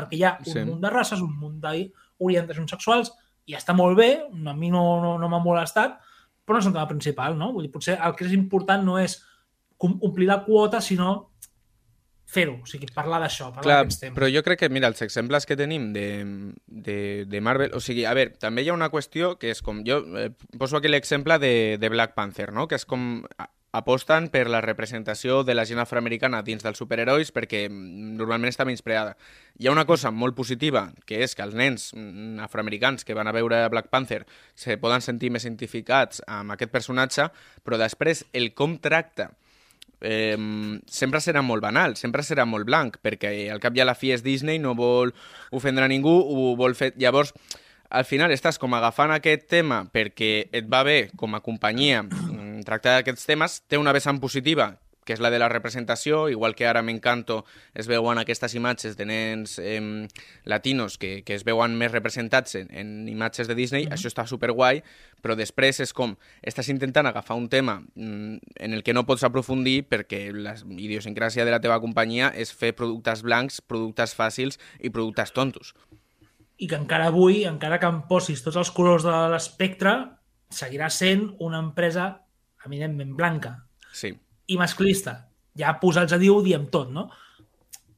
[0.00, 0.64] perquè hi ha un Sí.
[0.64, 3.12] munt de races, un munt d'orientacions sexuals,
[3.46, 5.98] i està molt bé, a mi no, no, no m'ha molestat,
[6.44, 7.52] però no és un tema principal, no?
[7.52, 9.20] Vull dir, potser el que és important no és
[9.80, 11.30] omplir la quota, sinó
[12.30, 14.14] fer-ho, o sigui, parlar d'això, parlar d'aquests temes.
[14.14, 16.04] però jo crec que, mira, els exemples que tenim de,
[16.66, 17.72] de, de Marvel...
[17.74, 19.82] O sigui, a veure, també hi ha una qüestió que és com...
[19.86, 22.68] Jo eh, poso aquí l'exemple de, de Black Panther, no?
[22.70, 23.24] Que és com...
[23.72, 28.66] aposten per la representació de la gent afroamericana dins dels superherois perquè mm, normalment està
[28.66, 29.14] menyspreada.
[29.58, 33.30] Hi ha una cosa molt positiva, que és que els nens mm, afroamericans que van
[33.30, 34.24] a veure Black Panther
[34.58, 37.30] se poden sentir més identificats amb aquest personatge,
[37.62, 39.30] però després el com tracta
[40.00, 40.36] eh,
[40.90, 44.14] sempre serà molt banal, sempre serà molt blanc, perquè al cap i a la fi
[44.16, 45.14] és Disney, no vol
[45.54, 46.94] ofendre a ningú, ho vol fer...
[46.98, 47.34] Llavors,
[47.90, 52.04] al final estàs com agafant aquest tema perquè et va bé com a companyia
[52.66, 54.74] tractar aquests temes, té una vessant positiva,
[55.10, 57.40] que és la de la representació, igual que ara m'encanto
[57.74, 60.06] es veuen aquestes imatges de nens eh,
[60.44, 64.84] latinos que, que es veuen més representats en, en imatges de Disney, això està superguai,
[65.18, 66.14] però després és com,
[66.46, 71.48] estàs intentant agafar un tema mm, en el que no pots aprofundir perquè la idiosincràsia
[71.48, 75.74] de la teva companyia és fer productes blancs, productes fàcils i productes tontos.
[76.60, 79.94] i que encara avui, encara que em posis tots els colors de l'espectre,
[80.52, 82.20] seguirà sent una empresa
[82.66, 83.56] eminentment blanca
[83.92, 84.12] Sí.
[84.46, 85.26] i masclista.
[85.58, 87.08] Ja posats a dir ho diem tot, no?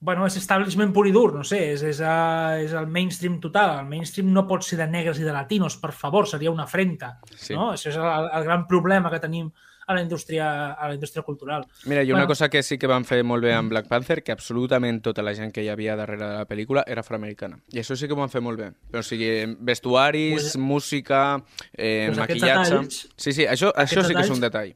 [0.03, 3.77] bueno, és establishment pur i dur, no sé, és, és, a, és el mainstream total.
[3.79, 7.21] El mainstream no pot ser de negres i de latinos, per favor, seria una afrenta.
[7.37, 7.55] Sí.
[7.55, 7.69] No?
[7.77, 9.53] Això és el, el gran problema que tenim
[9.87, 11.67] a la indústria, a la indústria cultural.
[11.87, 12.29] Mira, i una Bueno.
[12.29, 15.35] cosa que sí que van fer molt bé amb Black Panther, que absolutament tota la
[15.35, 17.59] gent que hi havia darrere de la pel·lícula era afroamericana.
[17.73, 18.73] I això sí que ho van fer molt bé.
[18.97, 21.43] O sigui, vestuaris, Pues- música,
[21.73, 22.71] eh, pues maquillatge...
[22.75, 24.75] detalls- sí, sí, això, això sí que és un detall.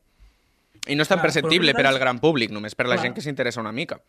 [0.88, 3.04] I no és tan Clar, perceptible per al gran públic, només per la Clar.
[3.06, 4.00] gent que s'interessa una mica.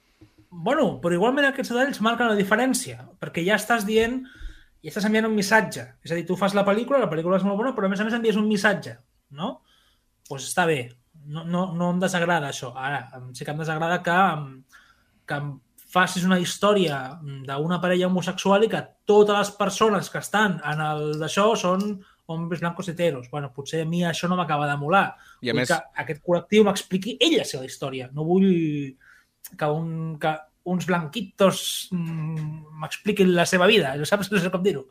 [0.50, 4.24] Bueno, però igualment aquests detalls marquen la diferència, perquè ja estàs dient,
[4.84, 5.88] ja estàs enviant un missatge.
[6.04, 8.00] És a dir, tu fas la pel·lícula, la pel·lícula és molt bona, però a més
[8.00, 8.98] a més envies un missatge,
[9.32, 9.62] no?
[10.28, 10.82] Doncs pues està bé.
[11.28, 12.74] No, no, no em desagrada això.
[12.76, 14.18] Ara, sí que em desagrada que,
[15.28, 15.54] que em
[15.88, 21.14] facis una història d'una parella homosexual i que totes les persones que estan en el
[21.22, 21.86] d'això són
[22.28, 23.30] homes blancos heteros.
[23.32, 25.16] Bueno, potser a mi això no m'acaba de molar.
[25.42, 28.10] I a vull més- que aquest col·lectiu m'expliqui ell la seva història.
[28.12, 28.50] No vull
[29.58, 30.34] que, un, que
[30.68, 33.96] uns blanquitos mm, m'expliquin la seva vida.
[33.96, 34.84] No saps, no sé com dir-ho.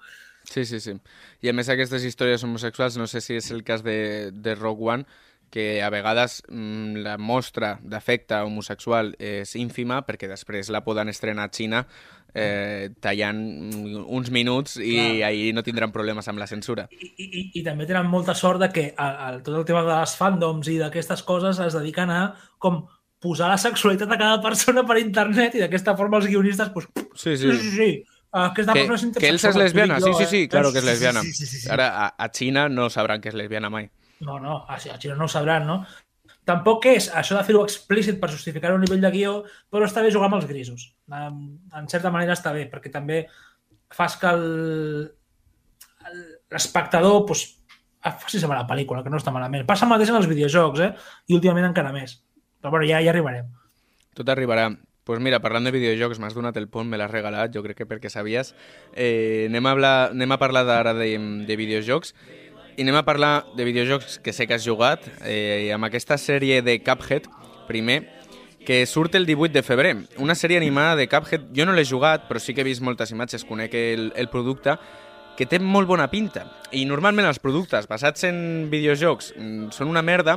[0.47, 0.95] Sí, sí, sí.
[1.43, 4.87] I a més aquestes històries homosexuals, no sé si és el cas de, de Rogue
[4.95, 5.05] One,
[5.51, 11.47] que a vegades mm, la mostra d'afecte homosexual és ínfima perquè després la poden estrenar
[11.47, 11.85] a Xina
[12.37, 15.31] eh, tallant mm, uns minuts i Clar.
[15.31, 16.87] ahir no tindran problemes amb la censura.
[16.93, 19.95] I, i, i també tenen molta sort de que el, el, tot el tema de
[19.95, 22.21] les fandoms i d'aquestes coses es dediquen a
[22.59, 22.85] com
[23.23, 27.37] posar la sexualitat de cada persona per internet i d'aquesta forma els guionistes pues, Sí,
[27.37, 27.91] sí, sí, sí.
[28.37, 29.97] Aquesta Que, persona és que Elsa és lesbiana?
[30.03, 30.49] Sí, sí, sí, eh?
[30.53, 31.23] claro que és Sí, sí, lesbiana.
[31.23, 31.71] Sí, sí, sí, sí.
[31.73, 33.89] Ara a, a Xina no sabran que és lesbiana mai.
[34.21, 35.81] No, no, a, a Xina no ho sabran, no?
[36.47, 39.33] Tampoc és això de fer-ho explícit per justificar un nivell de guió,
[39.71, 40.89] però està bé jugar amb els grisos.
[41.11, 41.41] En,
[41.75, 43.25] en certa manera està bé, perquè també
[43.93, 44.33] fas que
[46.55, 47.47] l'espectador pues,
[48.23, 49.67] faci saber la pel·lícula, que no està malament.
[49.67, 50.93] Passa mateix en els videojocs, eh?
[51.27, 52.21] I últimament encara més.
[52.63, 53.51] Però bueno, ja, ja arribarem.
[54.15, 54.71] Tot arribarà.
[55.07, 57.87] Pues mira, parlant de videojocs, m'has donat el pont, me l'has regalat, jo crec que
[57.87, 58.55] perquè sabies.
[58.95, 61.13] Eh, anem, a hablar, anem a parlar d'ara de,
[61.47, 62.15] de videojocs
[62.77, 66.61] i anem a parlar de videojocs que sé que has jugat eh, amb aquesta sèrie
[66.61, 67.25] de Cuphead,
[67.67, 68.03] primer,
[68.67, 69.95] que surt el 18 de febrer.
[70.21, 73.15] Una sèrie animada de Cuphead, jo no l'he jugat, però sí que he vist moltes
[73.15, 74.77] imatges, conec el, el producte,
[75.37, 76.45] que té molt bona pinta.
[76.73, 80.37] I normalment els productes basats en videojocs mm, són una merda,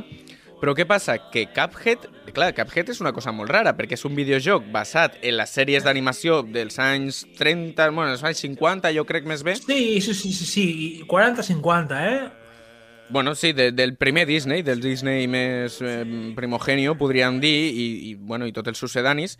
[0.60, 1.16] però què passa?
[1.32, 5.38] Que Cuphead, clar, Cuphead és una cosa molt rara, perquè és un videojoc basat en
[5.40, 9.56] les sèries d'animació dels anys 30, bueno, dels anys 50, jo crec més bé.
[9.56, 10.68] Sí, sí, sí, sí, sí.
[11.08, 12.20] 40-50, eh?
[13.10, 16.04] Bueno, sí, de, del primer Disney, del Disney més eh,
[16.36, 19.40] primogenio, podríem dir, i, i, bueno, i tots els sucedanis.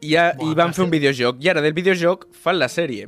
[0.00, 3.06] I, ja, Buah, I van fer un videojoc, i ara del videojoc fan la sèrie.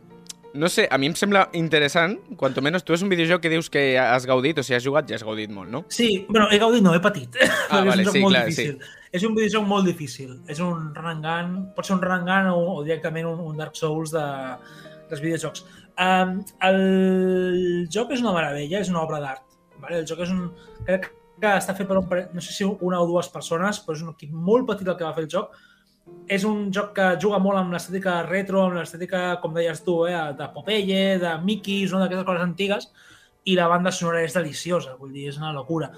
[0.54, 3.70] No sé, a mi em sembla interessant, quanto menos tu és un videojoc que dius
[3.72, 5.84] que has gaudit, o si has jugat ja has gaudit molt, no?
[5.88, 7.38] Sí, bueno, he gaudit, no, he patit.
[7.72, 8.82] Ah, vale, és un sí, molt clar, difícil.
[9.16, 10.34] És un videojoc molt difícil.
[10.52, 13.40] És un run and gun, pot ser un run and gun o, o directament un,
[13.48, 14.26] un Dark Souls de,
[15.08, 15.64] dels videojocs.
[16.00, 16.38] Um,
[16.68, 19.44] el joc és una meravella, és una obra d'art.
[19.80, 20.02] Vale?
[20.02, 20.46] El joc és un...
[20.84, 21.10] Crec
[21.42, 24.12] que està fet per un, no sé si una o dues persones, però és un
[24.12, 25.56] equip molt petit el que va fer el joc.
[26.32, 30.32] És un joc que juga molt amb l'estètica retro, amb l'estètica, com deies tu, eh,
[30.38, 32.00] de Popeye, de Mickey, no?
[32.00, 32.88] d'aquestes coses antigues,
[33.44, 35.92] i la banda sonora és deliciosa, vull dir, és una locura.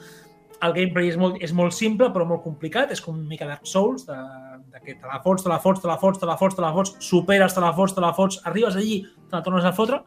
[0.64, 3.66] el gameplay és molt, és molt simple però molt complicat, és com una mica Dark
[3.68, 4.14] Souls, de,
[4.72, 6.62] de que te la fots, te la fots, te la fots, te la fots, te
[6.62, 9.74] la fots, superes, te la fots, te la fots, arribes allí, te la tornes a
[9.76, 10.00] fotre,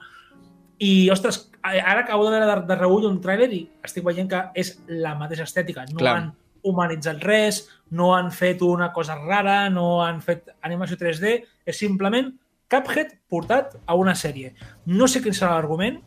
[0.80, 4.44] i, ostres, ara acabo de veure de, de reull un tràiler i estic veient que
[4.58, 5.86] és la mateixa estètica.
[5.92, 6.16] No Clar.
[6.16, 6.32] han
[6.64, 12.34] humanitzat res, no han fet una cosa rara, no han fet animació 3D, és simplement
[12.68, 14.54] Cuphead portat a una sèrie.
[14.86, 16.02] No sé quin serà l'argument,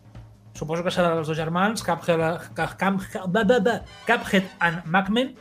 [0.52, 2.20] suposo que serà dels dos germans, Cuphead,
[3.32, 5.32] ba- Cuphead and Macman,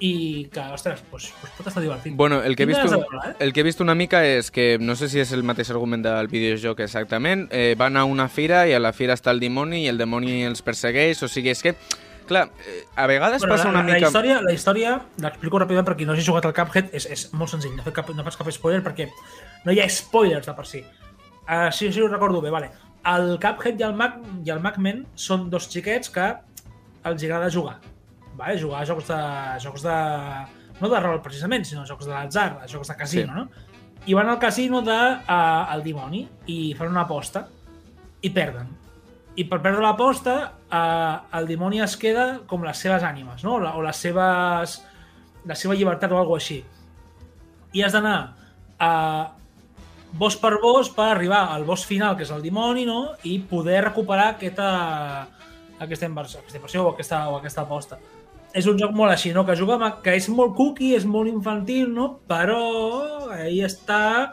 [0.00, 2.14] i que, ostres, pues, pues pot estar divertit.
[2.16, 3.34] Bueno, el que, he vist un, eh?
[3.38, 6.04] el que he vist una mica és que, no sé si és el mateix argument
[6.04, 9.84] del videojoc exactament, eh, van a una fira i a la fira està el dimoni
[9.84, 11.76] i el dimoni els persegueix, o sigui, és que,
[12.28, 13.98] clar, eh, a vegades Bueno, passa una la, mica...
[14.00, 17.26] la història, la història l'explico ràpidament per qui no hagi jugat al Cuphead, és, és
[17.32, 19.08] molt senzill, no, cap, no faig cap spoiler perquè
[19.64, 20.82] no hi ha spoilers de per si.
[21.46, 22.70] Uh, sí, sí, ho recordo bé, vale.
[23.06, 26.26] El Cuphead i el, Mac, i el Macman són dos xiquets que
[27.06, 27.76] els agrada jugar.
[28.36, 28.58] Vale?
[28.60, 29.20] Jugar a jocs de,
[29.62, 29.98] jocs de...
[30.80, 33.38] no de rol precisament, sinó jocs de l'atzar, a jocs de casino, Sí.
[33.38, 33.72] no?
[34.06, 37.46] I van al casino de, uh, el dimoni i fan una aposta
[38.22, 38.68] i perden.
[39.36, 40.36] I per perdre l'aposta,
[40.72, 43.58] eh, el dimoni es queda com les seves ànimes, no?
[43.60, 44.80] O, les seves...
[45.46, 46.62] la seva llibertat o alguna així.
[47.76, 48.16] I has d'anar
[48.82, 48.90] a
[50.16, 53.12] boss per boss per arribar al boss final, que és el dimoni, no?
[53.28, 54.70] I poder recuperar aquesta,
[55.78, 58.00] aquesta, inversió, aquesta inversió o aquesta, o aquesta aposta.
[58.56, 59.44] És un joc molt així, no?
[59.44, 62.08] Que juga amb, que és molt cookie, és molt infantil, no?
[62.30, 62.60] Però
[63.36, 64.32] ahí està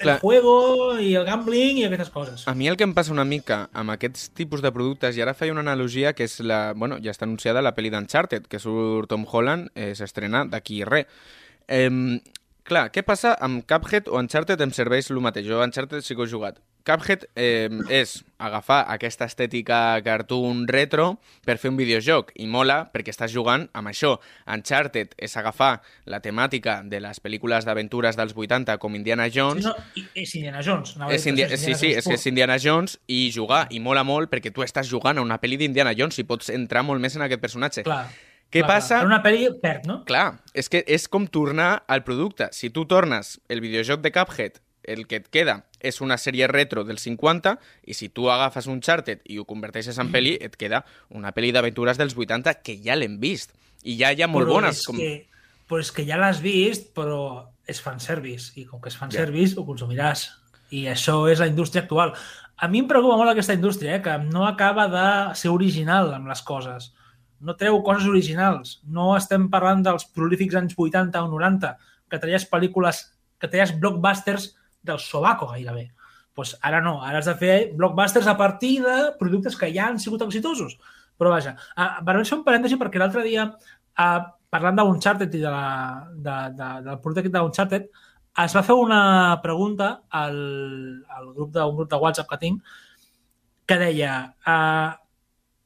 [0.00, 0.16] Clar.
[0.22, 2.46] juego i el gambling i aquestes coses.
[2.48, 5.36] A mi el que em passa una mica amb aquests tipus de productes, i ara
[5.36, 6.72] feia una analogia que és la...
[6.76, 11.10] Bueno, ja està anunciada la pel·li d'Uncharted, que surt Tom Holland, eh, s'estrena d'aquí res.
[11.68, 11.90] Eh,
[12.64, 15.48] clar, què passa amb Cuphead o Uncharted em serveix el mateix.
[15.48, 16.60] Jo Uncharted sí que he jugat.
[16.86, 23.12] Cuphead eh, és agafar aquesta estètica cartoon retro per fer un videojoc i mola perquè
[23.12, 24.14] estàs jugant amb això.
[24.48, 29.68] Uncharted és agafar la temàtica de les pel·lícules d'aventures dels 80 com Indiana Jones Sí,
[29.68, 30.96] no, és Indiana Jones.
[31.10, 32.26] és Indi però sí, sí, és que és.
[32.26, 35.92] Indiana Jones i jugar, i mola molt perquè tu estàs jugant a una pel·li d'Indiana
[35.94, 37.84] Jones i pots entrar molt més en aquest personatge.
[37.84, 38.06] Clar,
[38.50, 38.96] Què clar, passa?
[38.96, 39.04] Clar.
[39.04, 40.00] En una pel·li perd, no?
[40.08, 42.48] Clar, és que és com tornar al producte.
[42.50, 46.84] Si tu tornes el videojoc de Cuphead, el que et queda és una sèrie retro
[46.84, 50.84] dels 50, i si tu agafes un Charted i ho converteixes en pel·li, et queda
[51.16, 53.54] una pel·li d'aventures dels 80 que ja l'hem vist.
[53.84, 54.84] I ja hi ha molt però bones.
[54.86, 55.00] Com...
[55.00, 55.26] que,
[55.68, 57.22] però és que ja l'has vist, però
[57.70, 58.52] és fanservice.
[58.60, 60.28] I com que és fanservice, ho consumiràs.
[60.76, 62.14] I això és la indústria actual.
[62.60, 66.28] A mi em preocupa molt aquesta indústria, eh, que no acaba de ser original amb
[66.28, 66.90] les coses.
[67.40, 68.78] No treu coses originals.
[68.84, 71.72] No estem parlant dels prolífics anys 80 o 90,
[72.10, 73.06] que traies pel·lícules,
[73.40, 74.50] que traies blockbusters
[74.82, 75.90] del sobaco gairebé.
[76.34, 79.98] Pues ara no, ara has de fer blockbusters a partir de productes que ja han
[80.00, 80.78] sigut exitosos.
[81.18, 85.50] Però vaja, uh, per fer un parèntesi perquè l'altre dia, uh, parlant d'Uncharted i de
[85.50, 87.90] la, de, de, del producte d'Uncharted,
[88.44, 89.02] es va fer una
[89.42, 90.38] pregunta al,
[91.10, 92.74] al grup de, un grup de WhatsApp que tinc
[93.66, 94.14] que deia
[94.46, 94.94] uh,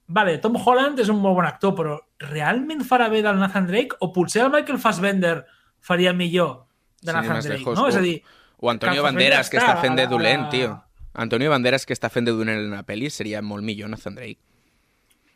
[0.06, 1.96] vale, Tom Holland és un molt bon actor, però
[2.30, 5.36] realment farà bé del Nathan Drake o potser el Michael Fassbender
[5.84, 6.64] faria millor
[7.00, 7.88] de Nathan Drake, lejos, no?
[7.88, 8.18] És a dir,
[8.64, 10.70] O Antonio Banderas, que està fent de dolent, tio.
[11.12, 14.40] Antonio Banderas, que està fent de dolent en una pel·li, seria molt millor Nathan Drake.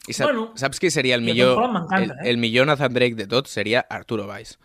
[0.09, 1.61] I sap, Bueno, saps qui seria el millor,
[1.93, 2.15] el, eh?
[2.31, 3.51] el millor Nathan Drake de tot?
[3.53, 4.57] Seria Arturo Valls.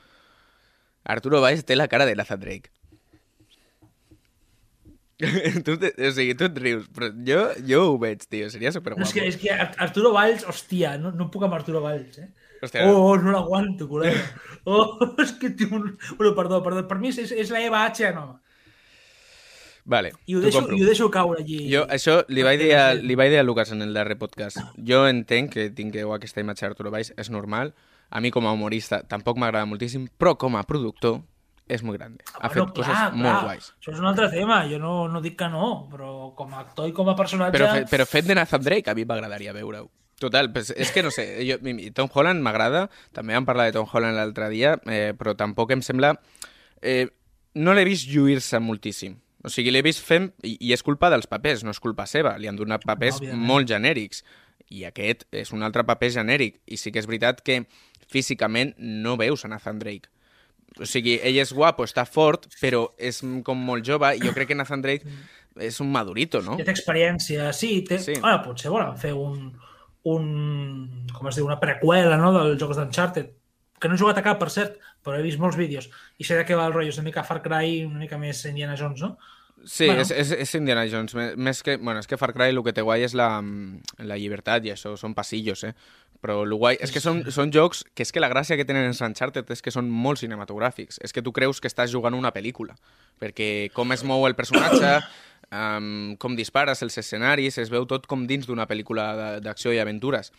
[1.04, 2.72] Arturo Valls té la cara de Nathan Drake.
[5.66, 8.78] tu, te, o sigui, tu et rius, però jo, jo ho veig, tio, seria no,
[8.80, 9.06] superguapo.
[9.08, 12.30] és que, és que Ar- Arturo Valls, hòstia, no, no puc amb Arturo Valls, eh?
[12.64, 14.24] Hòstia, Oh, no l'aguanto, col·lega.
[14.64, 15.94] Oh, és que un...
[16.16, 18.40] Bueno, perdó, perdó, per mi és, és la Eva H, no.
[19.86, 20.78] Vale, I ho, deixo, compro.
[20.78, 21.60] i ho deixo caure allí.
[21.72, 24.62] Jo, això li vaig, dir a, li vaig dir a Lucas en el darrer podcast.
[24.78, 27.74] Jo entenc que tingueu aquesta imatge d'Arturo Valls, és normal.
[28.14, 31.22] A mi com a humorista tampoc m'agrada moltíssim, però com a productor
[31.68, 32.16] és molt gran.
[32.40, 33.72] Ha fet coses molt guais.
[33.80, 36.90] Això és un altre tema, jo no, no dic que no, però com a actor
[36.90, 37.56] i com a personatge...
[37.56, 39.90] Però, fe, però fet de Nathan Drake a mi m'agradaria veure-ho.
[40.20, 41.58] Total, pues, és que no sé, jo,
[41.96, 45.84] Tom Holland m'agrada, també vam parlar de Tom Holland l'altre dia, eh, però tampoc em
[45.84, 46.14] sembla...
[46.84, 47.08] Eh,
[47.56, 49.18] no l'he vist lluir-se moltíssim.
[49.44, 52.48] O sigui, l'he vist fent, i, és culpa dels papers, no és culpa seva, li
[52.48, 53.46] han donat papers òbviament.
[53.50, 54.24] molt genèrics.
[54.72, 56.62] I aquest és un altre paper genèric.
[56.66, 57.66] I sí que és veritat que
[58.10, 60.10] físicament no veus a Nathan Drake.
[60.80, 64.50] O sigui, ell és guapo, està fort, però és com molt jove, i jo crec
[64.54, 65.12] que Nathan Drake
[65.62, 66.58] és un madurito, no?
[66.58, 68.00] Ja té experiència, sí, té...
[68.02, 68.16] Sí.
[68.24, 69.52] Bueno, potser volen fer un,
[70.10, 70.26] un...
[71.14, 73.30] com es diu, una preqüela, no?, dels jocs d'Uncharted,
[73.78, 76.40] que no he jugat a cap, per cert, però he vist molts vídeos, i sé
[76.40, 79.04] de què va el rotllo, és una mica Far Cry, una mica més Indiana Jones,
[79.04, 79.18] no?
[79.66, 80.02] Sí, Bueno.
[80.02, 81.14] és, és, és Indiana Jones.
[81.16, 84.18] Més- que, bueno, és que Far Cry el que té guai és la, mm, la
[84.18, 85.74] llibertat i això, són passillos, eh?
[86.24, 88.86] però el guai és que són, són jocs que és que la gràcia que tenen
[88.88, 91.00] els Uncharted és que són molt cinematogràfics.
[91.04, 92.76] És que tu creus que estàs jugant una pel·lícula,
[93.20, 95.02] perquè com es mou el personatge,
[95.52, 100.32] um, com dispares els escenaris, es veu tot com dins d'una pel·lícula d'acció i aventures.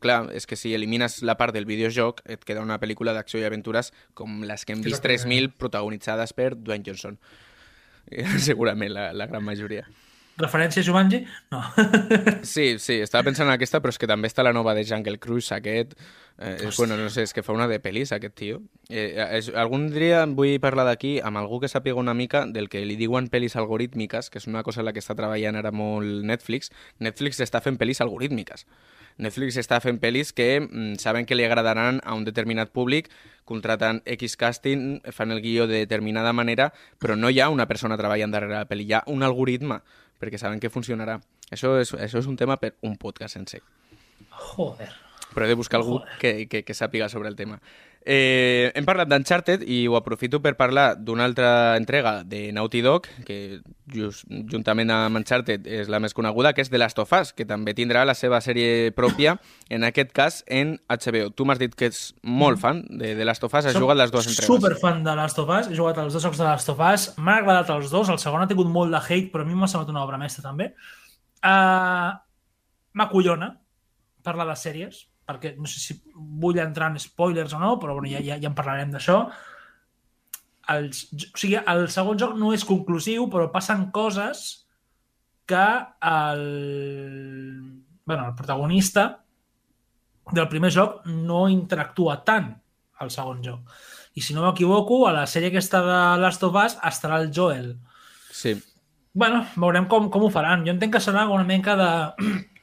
[0.00, 3.44] Clar, és que si elimines la part del videojoc, et queda una pel·lícula d'acció i
[3.44, 5.50] aventures com les que hem vist Exactament.
[5.50, 7.18] 3.000 protagonitzades per Dwayne Johnson.
[8.50, 9.86] Segurament la, la gran majoria.
[10.40, 11.20] Referència a Jumanji?
[11.52, 11.60] No.
[12.46, 15.18] Sí, sí, estava pensant en aquesta, però és que també està la nova de Jungle
[15.20, 15.96] Cruise, aquest...
[16.40, 18.62] Eh, és, bueno, no sé, és que fa una de pel·lis, aquest tio.
[18.88, 22.80] Eh, és, algun dia vull parlar d'aquí amb algú que sàpiga una mica del que
[22.86, 26.24] li diuen pel·lis algorítmiques, que és una cosa en la que està treballant ara molt
[26.24, 26.72] Netflix.
[27.04, 28.64] Netflix està fent pel·lis algorítmiques.
[29.20, 33.10] Netflix està fent pel·lis que mm, saben que li agradaran a un determinat públic,
[33.44, 37.98] contraten X casting, fan el guió de determinada manera, però no hi ha una persona
[38.00, 39.80] treballant darrere la pel·li, hi ha un algoritme,
[40.20, 41.18] perquè saben que funcionarà.
[41.50, 43.60] Això és, això és un tema per un podcast sencer.
[44.30, 44.90] Joder.
[45.30, 47.60] Però he de buscar algú que, que, que sàpiga sobre el tema.
[48.00, 53.04] Eh, hem parlat d'Uncharted i ho aprofito per parlar d'una altra entrega de Naughty Dog,
[53.26, 53.60] que
[53.92, 57.44] just, juntament amb Uncharted és la més coneguda, que és The Last of Us, que
[57.44, 59.36] també tindrà la seva sèrie pròpia,
[59.68, 61.28] en aquest cas en HBO.
[61.36, 64.00] Tu m'has dit que ets molt fan de The Last of Us, has Soc jugat
[64.00, 64.48] les dues entregues.
[64.48, 67.10] super fan de Last of Us, he jugat els dos jocs de Last of Us,
[67.18, 69.68] m'han agradat els dos, el segon ha tingut molt de hate, però a mi m'ha
[69.68, 70.72] semblat una obra mestra també.
[71.44, 72.16] Uh,
[72.96, 73.58] M'acollona
[74.24, 78.10] parlar de sèries, perquè no sé si vull entrar en spoilers o no, però bueno,
[78.10, 79.20] ja, ja, ja en parlarem d'això.
[80.70, 84.66] O sigui, el segon joc no és conclusiu, però passen coses
[85.50, 85.66] que
[86.10, 86.42] el,
[88.06, 89.06] bueno, el protagonista
[90.30, 92.52] del primer joc no interactua tant
[93.02, 93.78] al segon joc.
[94.18, 97.72] I si no m'equivoco, a la sèrie aquesta de Last of Us estarà el Joel.
[98.30, 98.54] Sí,
[99.12, 100.62] bueno, veurem com, com ho faran.
[100.66, 101.90] Jo entenc que serà una mica de,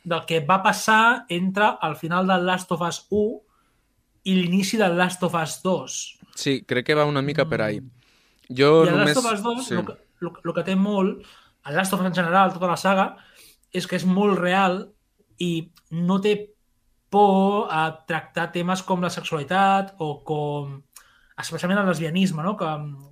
[0.07, 3.41] del que va passar entre el final del Last of Us 1
[4.27, 5.97] i l'inici del Last of Us 2.
[6.35, 7.81] sí, crec que va una mica per ahí.
[8.47, 9.15] Jo I el només...
[9.15, 9.75] Last of Us 2, sí.
[9.75, 11.25] el, que, el, el que té molt,
[11.67, 13.07] el Last of Us en general, tota la saga,
[13.73, 14.85] és que és molt real
[15.43, 16.37] i no té
[17.11, 20.75] por a tractar temes com la sexualitat o com
[21.37, 22.55] especialment el lesbianisme, no?
[22.57, 22.71] que,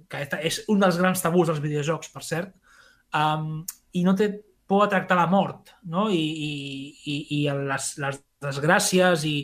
[0.10, 2.56] que és un dels grans tabús dels videojocs, per cert,
[3.14, 3.62] um,
[3.94, 4.32] i no té
[4.68, 6.10] por a tractar la mort no?
[6.10, 6.52] i, i,
[7.06, 7.40] i, i
[7.70, 9.36] les, les desgràcies i,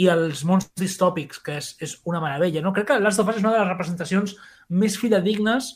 [0.00, 2.62] i els mons distòpics, que és, és una meravella.
[2.64, 2.72] No?
[2.72, 4.36] Crec que Last of Us és una de les representacions
[4.72, 5.72] més fidedignes,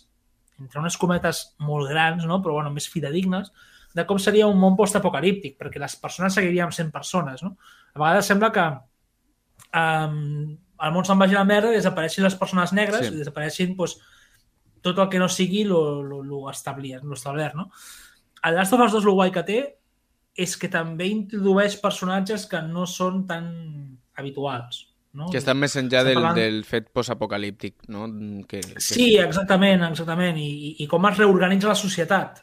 [0.61, 2.40] entre unes cometes molt grans, no?
[2.44, 3.53] però bueno, més fidedignes,
[3.97, 7.42] de com seria un món postapocalíptic, perquè les persones seguiríem sent persones.
[7.44, 7.55] No?
[7.94, 8.64] A vegades sembla que
[9.80, 13.12] um, el món se'n vagi a la merda i desapareixin les persones negres Sí.
[13.14, 13.97] i desapareixin pues,
[14.84, 17.70] tot el que no sigui lo, lo, lo, establert, lo establert, no?
[18.45, 19.61] El Last of Us 2 el guai que té
[20.37, 23.47] és que també introdueix personatges que no són tan
[24.16, 24.82] habituals.
[25.16, 25.30] No?
[25.32, 28.05] Que estan més enllà del, parlant- del fet postapocalíptic, no?
[28.47, 28.80] Que, que...
[28.84, 30.37] Sí, exactament, exactament.
[30.37, 32.43] I, i- com es reorganitza la societat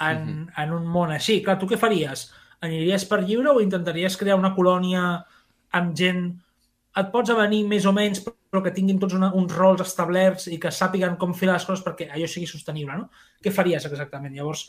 [0.00, 0.48] en, Mhm.
[0.58, 1.38] en un món així.
[1.42, 2.32] Clar, tu què faries?
[2.60, 5.24] Aniries per lliure o intentaries crear una colònia
[5.72, 6.32] amb gent...
[6.98, 8.18] Et pots avenir més o menys,
[8.50, 11.84] però que tinguin tots una, uns rols establerts i que sàpiguen com fer les coses
[11.86, 13.10] perquè allò sigui sostenible, no?
[13.40, 14.34] Què faries exactament?
[14.34, 14.64] Llavors,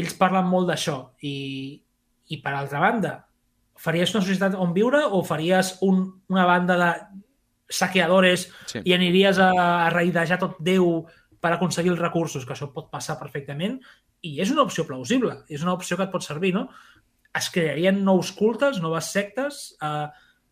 [0.00, 0.96] ells parlen molt d'això
[1.26, 1.34] i,
[2.30, 3.14] i per altra banda,
[3.80, 6.90] faries una societat on viure o faries un, una banda de
[7.70, 8.82] saqueadores Sí.
[8.84, 9.50] i aniries a,
[9.86, 11.06] a raidejar tot Déu
[11.40, 13.78] per aconseguir els recursos, que això pot passar perfectament,
[14.20, 16.66] i és una opció plausible, és una opció que et pot servir, no?
[17.32, 20.08] Es crearien nous cultes, noves sectes, eh,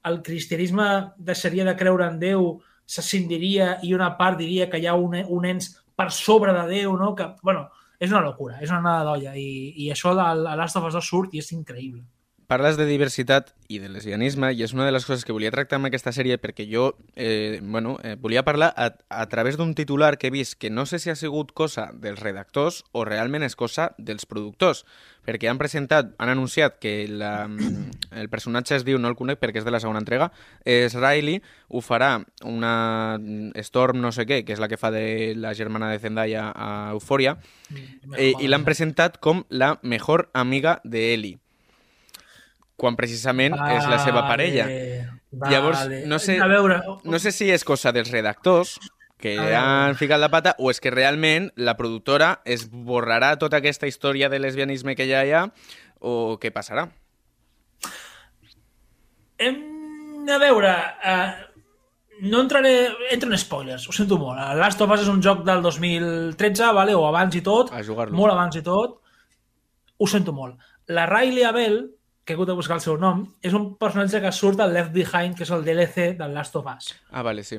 [0.08, 0.86] el cristianisme
[1.18, 2.46] deixaria de creure en Déu,
[2.88, 6.96] s'ascindiria i una part diria que hi ha un, un ens per sobre de Déu,
[6.96, 7.12] no?
[7.18, 7.66] Que, bueno,
[7.98, 10.98] és una locura, és una nada d'olla, i, i això de a Last of Us
[10.98, 12.04] 2 surt i és increïble.
[12.48, 15.76] Parles de diversitat i de lesbianisme i és una de les coses que volia tractar
[15.76, 20.16] amb aquesta sèrie perquè jo eh, bueno, eh, volia parlar a, a través d'un titular
[20.16, 23.52] que he vist que no sé si ha sigut cosa dels redactors o realment és
[23.52, 24.86] cosa dels productors
[25.28, 27.32] perquè han presentat, han anunciat que la,
[28.16, 30.30] el personatge es diu, no el conec perquè és de la segona entrega,
[30.64, 32.14] és Riley, ho farà
[32.48, 33.18] una
[33.60, 36.70] Storm no sé què, que és la que fa de la germana de Zendaya a
[36.94, 37.36] Euphoria,
[38.16, 41.42] eh, i l'han presentat com la mejor amiga de Ellie
[42.78, 44.68] quan precisament és la seva parella.
[45.30, 45.50] Vale.
[45.52, 48.78] Llavors, no sé- A veure, No sé si és cosa dels redactors
[49.18, 49.58] que A
[49.88, 54.28] han ficat la pata o és que realment la productora es borrarà tota aquesta història
[54.30, 55.42] de lesbianisme que ja hi ha
[56.00, 56.86] o què passarà.
[59.38, 59.58] hem
[60.26, 60.72] de veure...
[61.04, 61.44] Uh,
[62.30, 62.72] no entraré...
[63.14, 64.40] Entro en spoilers, ho sento molt.
[64.42, 66.94] El Last of Us és un joc del 2013, vale?
[66.98, 68.16] o abans i tot, A jugar-lo.
[68.18, 68.96] molt abans i tot.
[69.98, 70.58] Ho sento molt.
[70.88, 71.78] La Riley Abel,
[72.28, 74.92] que he hagut de buscar el seu nom, és un personatge que surt al Left
[74.92, 76.90] Behind, que és el DLC del Last of Us.
[77.08, 77.56] Ah, vale, sí.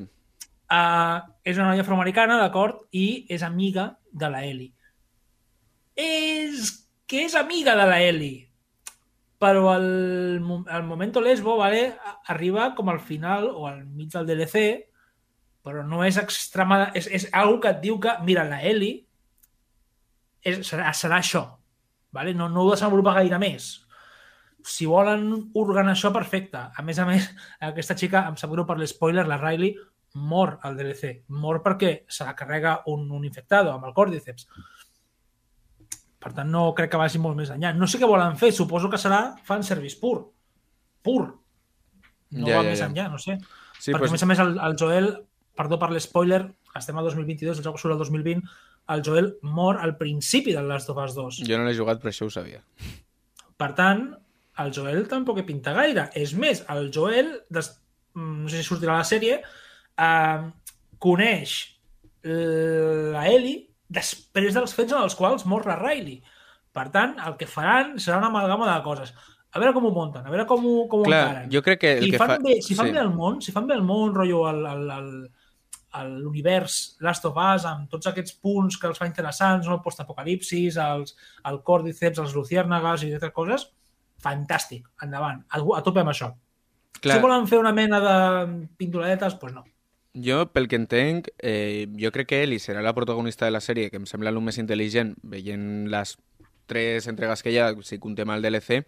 [0.70, 4.70] Uh, és una noia afroamericana, d'acord, i és amiga de la Ellie.
[5.98, 6.70] És
[7.10, 8.46] que és amiga de la Ellie,
[9.42, 11.96] però el, el momento lesbo vale,
[12.30, 14.64] arriba com al final o al mig del DLC,
[15.66, 16.92] però no és extremada...
[16.94, 19.02] És, és algo que et diu que, mira, la Ellie
[20.46, 21.48] és, serà, serà això.
[22.14, 22.38] Vale?
[22.38, 23.72] No, no ho desenvolupa gaire més.
[24.66, 26.60] Si volen organar això, perfecte.
[26.76, 27.30] A més a més,
[27.70, 29.74] aquesta xica, em sap greu per l'espoiler, la Riley,
[30.14, 31.20] mor al DLC.
[31.28, 34.46] Mor perquè se la carrega un, un infectado amb el còrdiceps.
[36.20, 37.72] Per tant, no crec que vagi molt més enllà.
[37.76, 40.18] No sé què volen fer, suposo que serà fanservice pur.
[41.02, 41.22] Pur.
[42.36, 42.88] No Ja, va ja, més ja.
[42.90, 43.38] enllà, no sé.
[43.78, 45.12] Sí, perquè, pues, a més a més, el, el Joel,
[45.56, 46.42] perdó per l'espoiler,
[46.76, 48.44] estem al 2022, el joc surt al 2020,
[48.94, 51.40] el Joel mor al principi del Last of Us 2.
[51.48, 52.60] jo no l'he jugat, però això ho sabia.
[53.60, 54.04] Per tant,
[54.62, 56.08] el Joel tampoc hi pinta gaire.
[56.18, 57.72] És més, el Joel, des...
[58.14, 59.40] mm, no sé si sortirà a la sèrie,
[60.06, 60.40] eh,
[61.00, 61.58] coneix
[62.22, 66.20] la Ellie després dels fets en els quals mor la Riley.
[66.70, 69.14] Per tant, el que faran serà una amalgama de coses.
[69.50, 71.50] A veure com ho munten, a veure com ho, com ho Clar, encaren.
[71.50, 72.38] jo crec que el I que fan fa...
[72.44, 72.94] bé, si fan sí.
[72.94, 74.84] bé el món, si fan bé el món, rotllo, el, el,
[75.98, 79.80] el, l'univers Last of Us, amb tots aquests punts que els fa interessants, no?
[79.80, 81.16] el postapocalipsis, els,
[81.50, 83.66] el còrdiceps, els luciérnagas i altres coses,
[84.22, 86.32] fantàstic, endavant, a, a tope amb això.
[87.00, 88.16] Clar, Si volen fer una mena de
[88.76, 89.64] pinturadetes, doncs pues no.
[90.14, 93.90] jo, pel que entenc, eh, jo crec que Ellie serà la protagonista de la sèrie,
[93.90, 96.16] que em sembla el més intel·ligent, veient les
[96.66, 98.82] tres entregues que hi ha, si contem el DLC,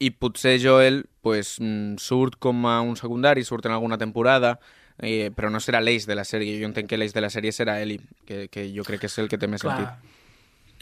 [0.00, 4.58] i potser Joel pues, mm, surt com a un secundari, surt en alguna temporada,
[4.98, 6.58] eh, però no serà l'eix de la sèrie.
[6.60, 9.18] Jo entenc que l'eix de la sèrie serà Ellie, que, que jo crec que és
[9.22, 10.16] el que té més Clar, sentit.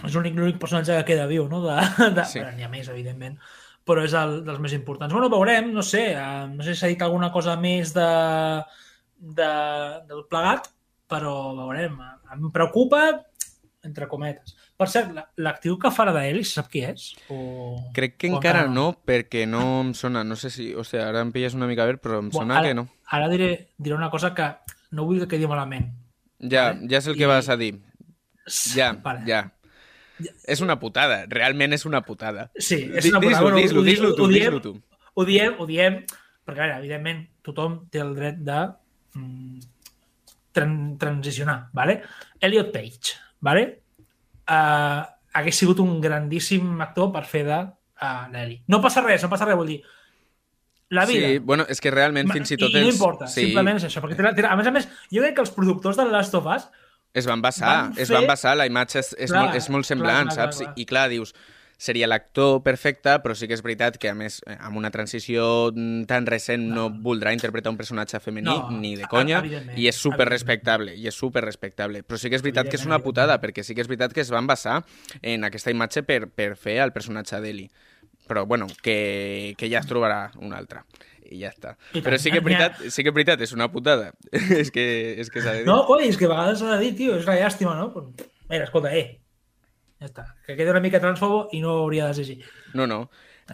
[0.07, 1.61] és l'únic personatge que queda viu, no?
[1.65, 1.77] De,
[2.15, 2.39] de, Sí.
[2.39, 2.45] sí.
[2.57, 3.39] N'hi ha més, evidentment,
[3.89, 5.15] però és el dels més importants.
[5.17, 8.05] Bueno, veurem, no sé, eh, no sé si s'ha dit alguna cosa més de,
[9.19, 9.49] de,
[10.11, 10.69] del plegat,
[11.09, 11.97] però veurem.
[12.35, 13.03] Em preocupa,
[13.89, 14.55] entre cometes.
[14.79, 17.09] Per cert, la- l'actiu que farà d'Eli, se sap qui és?
[17.33, 17.39] O...
[17.97, 20.69] Crec que o encara no, perquè no em sona, no sé si...
[20.77, 22.87] Hòstia, ara em pilles una mica a veure, però em Bueno, sona ara, que no.
[23.17, 24.51] Ara diré, diré una cosa que
[24.93, 25.89] no vull que quedi malament.
[26.39, 26.87] Ja, vale.
[26.93, 27.79] ja sé el que I- vas a dir.
[28.75, 29.25] Ja, Vale.
[29.29, 29.41] ja.
[30.49, 32.49] És una putada, realment és una putada.
[32.57, 33.43] Sí, és una putada.
[33.45, 34.75] Bueno, dis-lo, dis-lo tu, dis-lo tu.
[35.19, 36.01] Ho diem, ho diem,
[36.47, 38.59] perquè, a veure, evidentment, tothom té el dret de
[39.19, 39.61] mm,
[40.57, 42.01] tran transicionar, ¿vale?
[42.41, 43.69] Elliot Page, ¿vale?
[44.49, 45.05] Uh,
[45.39, 48.63] hagués sigut un grandíssim actor per fer de uh, l'Eli.
[48.73, 49.81] No passa res, no passa res, vull dir,
[50.91, 51.29] la vida.
[51.29, 53.89] Sí, bueno, és que realment fins i tot I, i no importa, sí, simplement és
[53.91, 54.03] això.
[54.05, 56.69] Perquè, a més a més, jo crec que els productors de Last of Us
[57.15, 59.69] es van basar, van es fer- van basar, la imatge és, és, Clar, molt, és
[59.71, 60.57] molt semblant, clar, clar, saps?
[60.63, 60.83] clar, clar.
[60.83, 61.35] I clar, dius,
[61.79, 65.71] seria l'actor perfecte, però sí que és veritat que, a més, eh, amb una transició
[65.73, 69.39] mm, tan recent no voldrà interpretar un personatge femení No, ni de conya,
[69.79, 72.03] i és super respectable, i és super respectable.
[72.03, 74.21] Però sí que és veritat que és una putada, perquè sí que és veritat que
[74.27, 74.81] es van basar
[75.23, 77.69] en aquesta imatge per, per fer el personatge d'Eli.
[78.29, 80.83] Però, bueno, que, que ja es trobarà un altre.
[81.29, 81.75] I ja està.
[81.93, 82.25] I Però tant.
[82.25, 84.13] sí que veritat, sí que és veritat, és una putada.
[84.63, 84.85] és que,
[85.21, 85.69] és que s'ha de dir.
[85.69, 87.91] No, coi, és que a vegades s'ha de dir, tio, és una llàstima, no?
[87.95, 89.21] Però, mira, escolta, eh,
[90.01, 90.29] ja està.
[90.47, 92.39] Que queda una mica transfobo i no hauria de ser així.
[92.79, 93.07] No, no.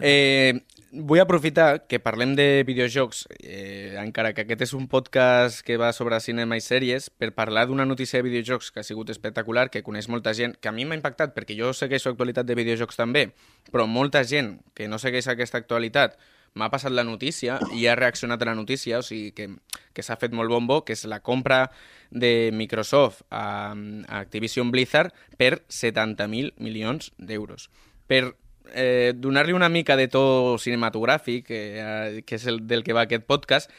[0.03, 0.59] Eh,
[0.91, 5.91] vull aprofitar que parlem de videojocs, eh, encara que aquest és un podcast que va
[5.95, 9.83] sobre cinema i sèries, per parlar d'una notícia de videojocs que ha sigut espectacular, que
[9.83, 13.29] coneix molta gent, que a mi m'ha impactat perquè jo segueixo actualitat de videojocs també,
[13.71, 16.19] però molta gent que no segueix aquesta actualitat
[16.55, 19.49] m'ha passat la notícia i ha reaccionat a la notícia, o sigui que,
[19.93, 21.65] que s'ha fet molt bombo, que és la compra
[22.11, 27.67] de Microsoft a, a Activision Blizzard per 70.000 milions d'euros.
[28.07, 28.23] Per
[28.71, 33.27] eh, donar-li una mica de to cinematogràfic, eh, que és el del que va aquest
[33.27, 33.71] podcast,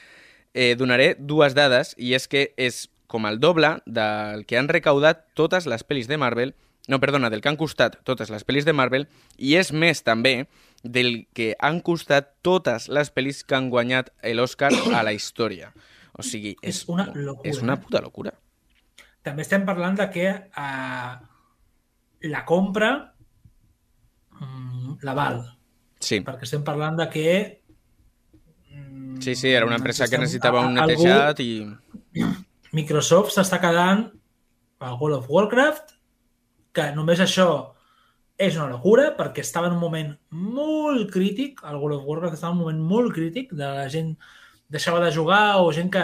[0.53, 5.25] eh, donaré dues dades, i és que és com el doble del que han recaudat
[5.39, 6.55] totes les pel·lis de Marvel,
[6.89, 9.09] no, perdona, del que han costat totes les pel·lis de Marvel,
[9.39, 10.47] i és més també
[10.85, 15.73] del que han costat totes les pel·lis que han guanyat l'Oscar a la història.
[16.17, 17.83] O sigui, és, És una locura, És una eh?
[17.83, 18.33] puta locura.
[19.27, 21.13] També estem parlant de que eh,
[22.31, 22.91] la compra
[24.41, 25.43] mm, la val.
[26.01, 26.21] Sí.
[26.25, 27.27] Perquè estem parlant de que
[28.71, 31.51] mm, Sí, sí, era una empresa que estem- necessitava un netejat i...
[32.77, 34.07] Microsoft s'està quedant
[34.85, 35.96] al World of Warcraft,
[36.77, 37.49] que només això
[38.37, 42.53] és una locura, perquè estava en un moment molt crític, el World of Warcraft estava
[42.53, 44.13] en un moment molt crític, de la gent
[44.69, 46.03] deixava de jugar o gent que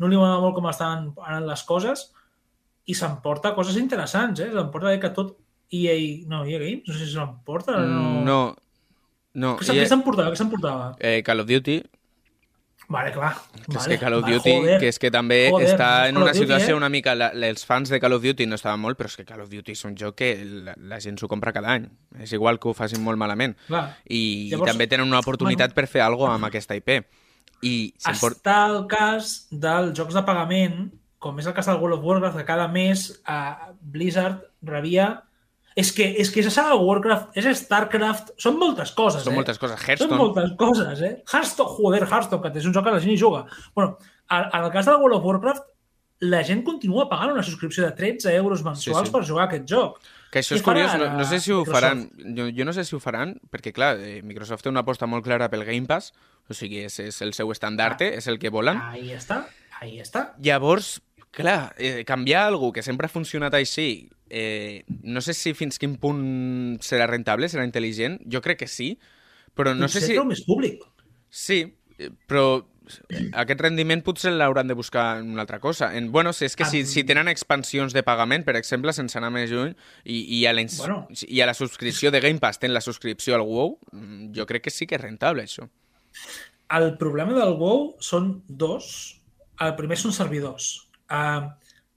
[0.00, 2.06] no li agradava molt com estaven anant les coses,
[2.86, 4.48] i s'emporta coses interessants, eh?
[4.54, 5.34] S'emporta que tot
[5.74, 5.96] EA...
[6.30, 6.86] No, EA Games?
[6.86, 8.06] No sé si s'emporta o no.
[8.24, 8.38] No,
[9.36, 10.30] No, Què i, què s'emportava?
[10.32, 10.84] Què s'emportava?
[11.04, 11.74] eh, Call of Duty,
[12.88, 13.32] Vale, clar.
[13.66, 14.78] que és vale, que Call of vale, Duty, joder.
[14.78, 16.78] que és que també Joder, està en una Duty, situació eh?
[16.78, 17.16] una mica...
[17.18, 19.50] La, els fans de Call of Duty no estaven molt, però és que Call of
[19.50, 21.88] Duty és un joc que la, la gent s'ho compra cada any.
[22.22, 23.56] És igual que ho facin molt malament.
[23.66, 23.88] Clar.
[24.06, 26.94] I, Llavors, i també tenen una oportunitat per fer alguna cosa amb aquesta IP.
[27.66, 27.74] I.
[28.06, 30.84] Està el cas dels jocs de pagament,
[31.18, 35.25] com és el cas del World of Warcraft, que cada mes a Blizzard rebia...
[35.76, 39.36] És que, és que és a Warcraft, és StarCraft, són moltes coses, Són eh?
[39.36, 39.76] moltes coses.
[39.76, 41.14] Són Hearthstone, moltes coses, eh?
[41.28, 43.44] Hearthstone, joder, Hearthstone, que és un joc que la gent hi juga.
[43.74, 43.98] bueno,
[44.30, 45.66] en el cas del World of Warcraft,
[46.20, 49.12] la gent continua pagant una subscripció de 13 euros mensuals Sí, sí.
[49.12, 49.98] per jugar a aquest joc.
[50.32, 51.74] Que això és curiós, no, no sé si ho Microsoft?
[51.76, 52.00] faran,
[52.38, 55.22] jo, jo no sé si ho faran, perquè clar, eh, Microsoft té una aposta molt
[55.28, 56.14] clara pel Game Pass,
[56.48, 58.80] o sigui, és, és el seu estandarte, és el que volen.
[58.80, 59.42] Ahí està,
[59.78, 60.30] ahí està.
[60.40, 61.02] Llavors,
[61.36, 65.96] clar, eh, canviar alguna que sempre ha funcionat així, eh, no sé si fins quin
[66.02, 68.94] punt serà rentable, serà intel·ligent, jo crec que sí,
[69.56, 70.16] però no sé Potser si...
[70.18, 70.82] treu més públic.
[71.32, 71.62] Sí,
[71.98, 72.64] eh, però
[73.34, 75.90] aquest rendiment potser l'hauran de buscar en una altra cosa.
[75.96, 79.32] En, bueno, si és que si, si tenen expansions de pagament, per exemple, sense anar
[79.34, 79.74] més lluny,
[80.04, 81.00] i, i, a la, Bueno.
[81.10, 84.66] i a la subscripció de Game Pass tenen la subscripció al WoW, mm, jo crec
[84.66, 85.68] que sí que és rentable, això.
[86.76, 89.20] El problema del WoW són dos.
[89.62, 90.88] El primer són servidors.
[91.06, 91.48] Uh,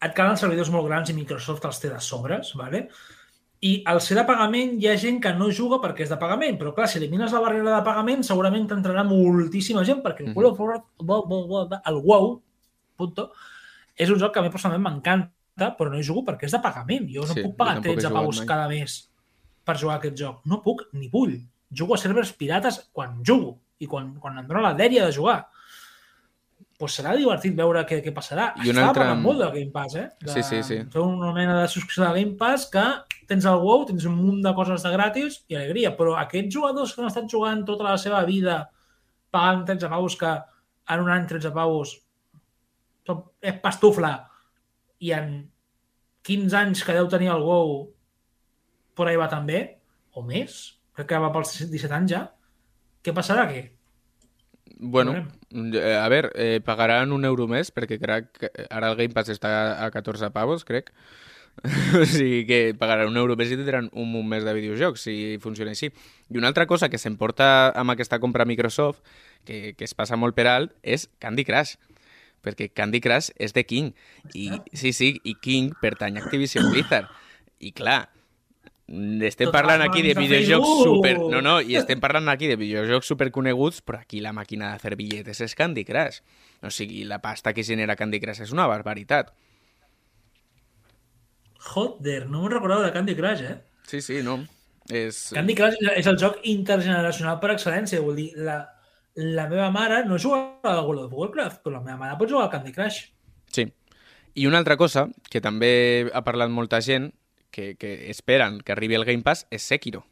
[0.01, 2.87] et calen servidors molt grans i Microsoft els té de sobres, ¿vale?
[3.61, 6.55] i al ser de pagament hi ha gent que no juga perquè és de pagament,
[6.57, 10.33] però clar, si elimines la barrera de pagament segurament t'entrarà moltíssima gent perquè el
[11.03, 12.29] Wo- Wo- el WoW,
[12.95, 13.25] punto,
[13.97, 16.61] és un joc que a mi personalment m'encanta, però no hi jugo perquè és de
[16.63, 17.09] pagament.
[17.11, 18.47] Jo no Sí, puc pagar tampoc he 13 jugat paus mai.
[18.47, 18.95] cada mes
[19.65, 20.39] per jugar a aquest joc.
[20.45, 21.35] No puc ni vull.
[21.69, 25.49] Jugo a servers pirates quan jugo i quan, quan em dóna la dèria de jugar.
[26.79, 28.53] Pues serà divertit veure què, què passarà.
[28.55, 30.05] I un Estava altre- parlant molt del Game Pass, eh?
[30.23, 30.77] De Sí, sí, sí.
[30.93, 32.83] Fer una mena de subscripció de Game Pass que
[33.27, 36.93] tens el WoW, tens un munt de coses de gratis i alegria, però aquests jugadors
[36.95, 38.61] que han estat jugant tota la seva vida
[39.29, 40.31] pagant 13 paus que
[40.95, 41.97] en un any 13 paus
[43.41, 44.13] és pastufla
[45.01, 45.29] i en
[46.23, 47.89] 15 anys que deu tenir el WoW
[48.95, 49.59] per ahí va també,
[50.15, 50.57] o més,
[50.95, 52.23] crec que va pels 17 anys ja,
[53.03, 53.61] què passarà aquí?
[54.81, 59.11] Bueno, eh, a veure, eh, pagaran un euro més, perquè crec que ara el Game
[59.11, 59.51] Pass està
[59.83, 60.93] a 14 pavos, crec.
[61.99, 65.15] o sigui que pagaran un euro més i tindran un munt més de videojocs, si
[65.43, 65.89] funciona així.
[66.31, 69.03] I una altra cosa que s'emporta amb aquesta compra Microsoft,
[69.43, 71.75] que, que es passa molt per alt, és Candy Crush.
[72.39, 73.91] Perquè Candy Crush és de King.
[74.31, 77.11] I, sí, sí, i King pertany a Activision Blizzard.
[77.59, 78.05] I clar,
[79.27, 80.95] estem parlant aquí de videojocs Facebook!
[80.97, 81.19] super...
[81.19, 84.95] No, no, i estem parlant aquí de videojocs superconeguts, però aquí la màquina de fer
[84.97, 86.23] billetes és Candy Crush.
[86.65, 89.29] O sigui, la pasta que genera Candy Crush és una barbaritat.
[91.69, 93.59] Joder, no me'n recordava de Candy Crush, eh?
[93.85, 94.39] Sí, sí, no.
[94.89, 95.27] És...
[95.37, 98.01] Candy Crush és el joc intergeneracional per excel·lència.
[98.01, 98.61] Vol dir, la,
[99.19, 102.47] la meva mare no juga al World of Warcraft, però la meva mare pot jugar
[102.47, 103.03] al Candy Crush.
[103.53, 103.67] Sí.
[104.39, 107.11] I una altra cosa, que també ha parlat molta gent,
[107.51, 110.05] que, que esperen que arribi el Game Pass, és Sekiro.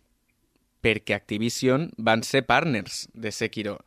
[0.82, 3.78] Perquè Activision van ser partners de Sekiro.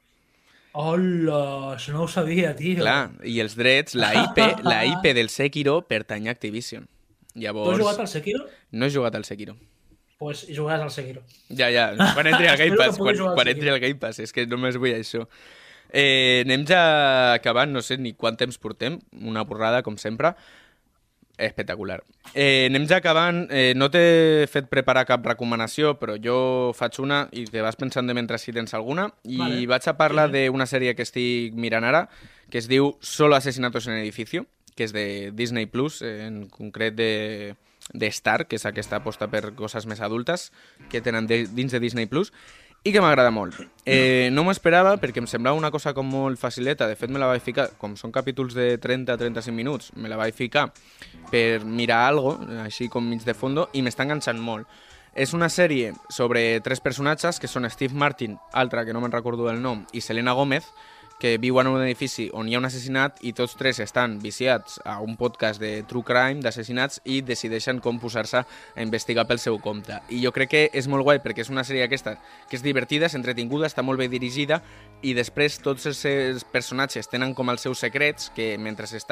[0.73, 2.79] Hola, això no ho sabia, tio.
[2.79, 6.87] Clar, i els drets, la IP, la IP del Sekiro pertany a Activision.
[7.33, 8.45] Tu Llavors, has jugat al Sekiro?
[8.71, 9.57] no he jugat al Sekiro.
[10.21, 11.23] Pues jugaràs al Sekiro.
[11.49, 14.45] Ja, ja, quan entri al Game Pass, quan, quan entri al Game Pass, és que
[14.47, 15.25] només vull això.
[15.91, 16.83] Eh, anem ja
[17.35, 20.35] acabant, no sé ni quant temps portem, una borrada, com sempre.
[21.41, 22.03] Espectacular.
[22.35, 26.37] Eh, anem ja acabant, eh, no t'he fet preparar cap recomanació, però jo
[26.77, 29.65] faig una i te vas pensant de mentre si tens alguna, i Vale.
[29.71, 32.09] vaig a parlar d'una sèrie que estic mirant ara,
[32.51, 34.45] que es diu Solo asesinatos en edificio,
[34.77, 37.55] que és de Disney Plus, eh, en concret de,
[37.93, 40.51] de Star, que és aquesta aposta per coses més adultes
[40.93, 42.33] que tenen de, dins de Disney Plus,
[42.83, 43.59] i que m'agrada molt.
[43.85, 47.21] Eh, no m'ho esperava perquè em semblava una cosa com molt facileta, de fet me
[47.21, 50.71] la vaig ficar, com són capítols de 30-35 minuts, me la vaig ficar
[51.31, 54.69] per mirar algo, així com mig de fondo, i m'està enganxant molt.
[55.13, 59.49] És una sèrie sobre tres personatges, que són Steve Martin, altre que no me'n recordo
[59.49, 60.71] del nom, i Selena Gómez,
[61.21, 64.81] que viuen en un edifici on hi ha un assassinat i tots tres estan viciats
[64.89, 69.61] a un podcast de true crime, d'assassinats, i decideixen com posar-se a investigar pel seu
[69.63, 70.01] compte.
[70.09, 72.17] I jo crec que és molt guai perquè és una sèrie aquesta
[72.49, 74.63] que és divertida, és entretinguda, està molt bé dirigida,
[75.05, 79.07] i després tots els seus personatges tenen com els seus secrets, que mentre se's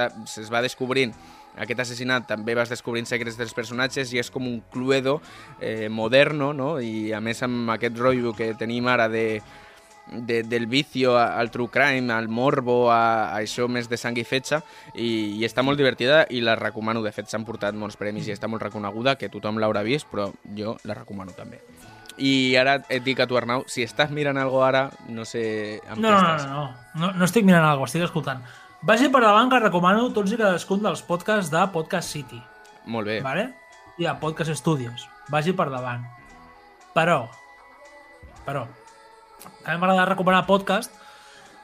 [0.51, 1.13] va descobrint
[1.59, 5.19] aquest assassinat també vas descobrint secrets dels personatges i és com un cluedo
[5.61, 6.77] eh, moderno, no?
[6.81, 9.41] I a més amb aquest rotllo que tenim ara de,
[10.13, 14.17] de, del vicio a- al true crime, al morbo, a, a això més de sang
[14.19, 14.61] i fetge,
[14.95, 17.03] i, i està molt divertida i la recomano.
[17.03, 20.31] De fet, s'han portat molts premis i està molt reconeguda, que tothom l'haurà vist, però
[20.57, 21.61] jo la recomano també.
[22.19, 26.01] I ara et dic a tu, Arnau, si estàs mirant algo ara, no sé amb
[26.03, 26.49] No, què no, no, estàs.
[26.51, 28.41] no, no, no, no estic mirant cosa, estic escoltant.
[28.83, 32.41] Vagi per davant que recomano tots i cadascun dels podcasts de Podcast City,
[32.87, 33.21] Molt bé.
[33.23, 33.49] vale?
[33.99, 35.07] i de Podcast Studios.
[35.31, 36.05] Vagi per davant.
[36.95, 37.29] Però,
[38.47, 38.65] però,
[39.43, 40.95] també m'agrada recomanar podcast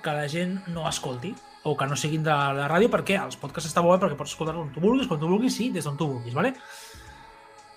[0.04, 3.70] que la gent no escolti o que no siguin de la ràdio perquè els podcasts
[3.70, 6.10] està bé perquè pots escoltar-los on tu vulguis, quan tu vulguis, sí, des d'on tu
[6.10, 6.52] vulguis, vale?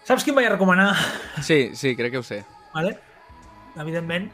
[0.07, 0.93] Saps quin vaig a recomanar?
[1.43, 2.45] Sí, sí, crec que ho sé.
[2.73, 2.99] ¿vale?
[3.75, 4.31] Evidentment,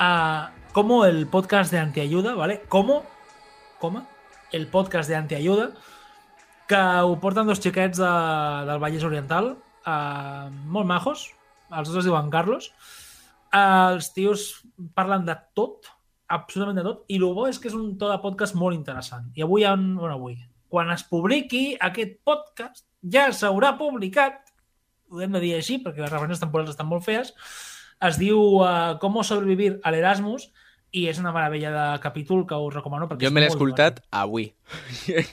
[0.00, 2.62] uh, como el podcast de Antiayuda, ¿vale?
[2.68, 3.04] Como,
[3.78, 4.06] coma,
[4.52, 5.70] el podcast de Antiayuda,
[6.66, 8.12] que ho porten dos xiquets de,
[8.68, 9.56] del Vallès Oriental,
[9.86, 11.30] uh, molt majos,
[11.70, 12.72] els dos es diuen Carlos,
[13.52, 14.48] uh, els tios
[14.96, 15.90] parlen de tot,
[16.32, 19.30] absolutament de tot, i el bo és que és un to de podcast molt interessant.
[19.38, 20.36] I avui, en, bueno, avui,
[20.72, 24.42] quan es publiqui aquest podcast, ja s'haurà publicat,
[25.10, 27.32] ho hem de dir així, perquè les referències temporals estan molt fees,
[28.06, 30.50] es diu uh, Com sobrevivir a l'Erasmus
[30.96, 34.46] i és una meravella de capítol que us recomano perquè Jo me l'he escoltat avui.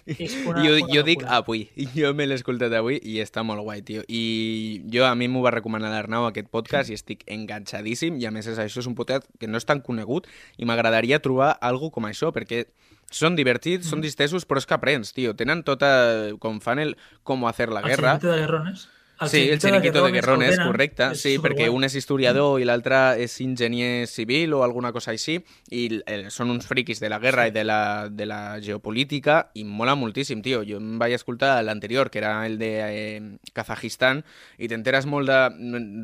[0.06, 1.62] És una- jo, una jo dic avui.
[1.96, 4.04] Jo me l'he escoltat avui i està molt guai, tio.
[4.08, 8.32] I jo, a mi m'ho va recomanar l'Arnau aquest podcast i estic enganxadíssim i a
[8.36, 11.92] més és, això és un podcast que no és tan conegut i m'agradaria trobar algo
[11.96, 12.66] com això perquè
[13.14, 13.90] són divertits, Mm.
[13.92, 15.36] són distesos, però és que aprens, tio.
[15.38, 16.34] Tenen tota...
[16.42, 16.96] Com fan el...
[17.24, 18.16] Com hacer la El guerra.
[18.18, 18.88] Chiringuito de Guerrones.
[19.30, 21.10] Sí, el xiringuito de ho tenen, correcte.
[21.14, 25.38] és Sí, perquè un és historiador i l'altre és enginyer civil o alguna cosa així,
[25.72, 29.64] i eh, són uns friquis de la guerra i de la, de la geopolítica, i
[29.64, 30.64] mola moltíssim, tio.
[30.68, 33.22] Jo em vaig escoltar l'anterior, que era el de eh,
[33.54, 34.24] Kazajistan,
[34.58, 35.40] i t'enteres molt de,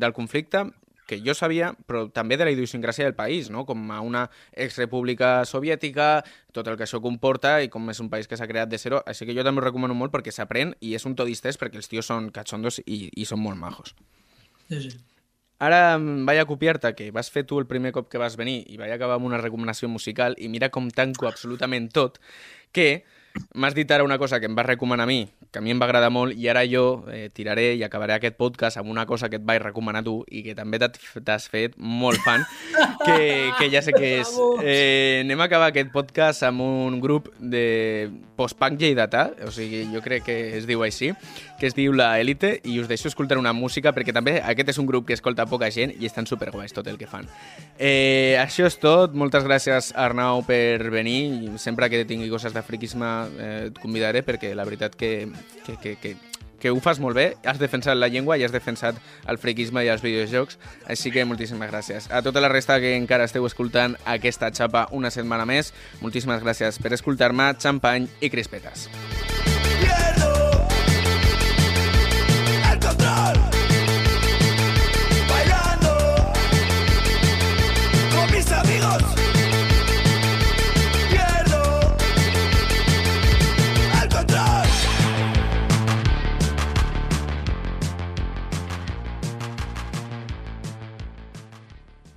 [0.00, 0.68] del conflicte,
[1.10, 3.64] que jo sabia, però també de la idiosincràsia del país, no?
[3.66, 6.22] com a una exrepública soviètica,
[6.54, 9.02] tot el que això comporta i com és un país que s'ha creat de zero,
[9.10, 11.82] així que jo també ho recomano molt perquè s'aprèn i és un to distès perquè
[11.82, 13.96] els tios són cachondos i, i són molt majos.
[14.70, 14.98] Sí, sí.
[15.60, 18.62] Ara em vaig a copiar-te, que vas fer tu el primer cop que vas venir
[18.72, 22.16] i vaig acabar amb una recomanació musical i mira com tanco absolutament tot,
[22.72, 23.02] que
[23.54, 25.80] m'has dit ara una cosa que em vas recomanar a mi, que a mi em
[25.80, 29.28] va agradar molt, i ara jo eh, tiraré i acabaré aquest podcast amb una cosa
[29.28, 32.44] que et vaig recomanar tu i que també t'has- fet molt fan,
[33.04, 34.28] que, que ja sé que és.
[34.62, 40.02] Eh, anem a acabar aquest podcast amb un grup de post-punk lleidatà, o sigui, jo
[40.04, 41.10] crec que es diu així,
[41.58, 44.78] que es diu La Elite, i us deixo escoltar una música, perquè també aquest és
[44.82, 47.26] un grup que escolta poca gent i estan superguais tot el que fan.
[47.78, 53.19] Eh, això és tot, moltes gràcies Arnau per venir, sempre que tingui coses de friquisme
[53.28, 55.28] eh, et convidaré, perquè la veritat que,
[55.66, 56.16] que, que, que
[56.60, 59.88] que ho fas molt bé, has defensat la llengua i has defensat el friquisme i
[59.90, 60.60] els videojocs,
[60.92, 62.10] així que moltíssimes gràcies.
[62.12, 65.72] A tota la resta que encara esteu escoltant aquesta xapa una setmana més,
[66.04, 68.90] moltíssimes gràcies per escoltar-me, xampany i crispetes.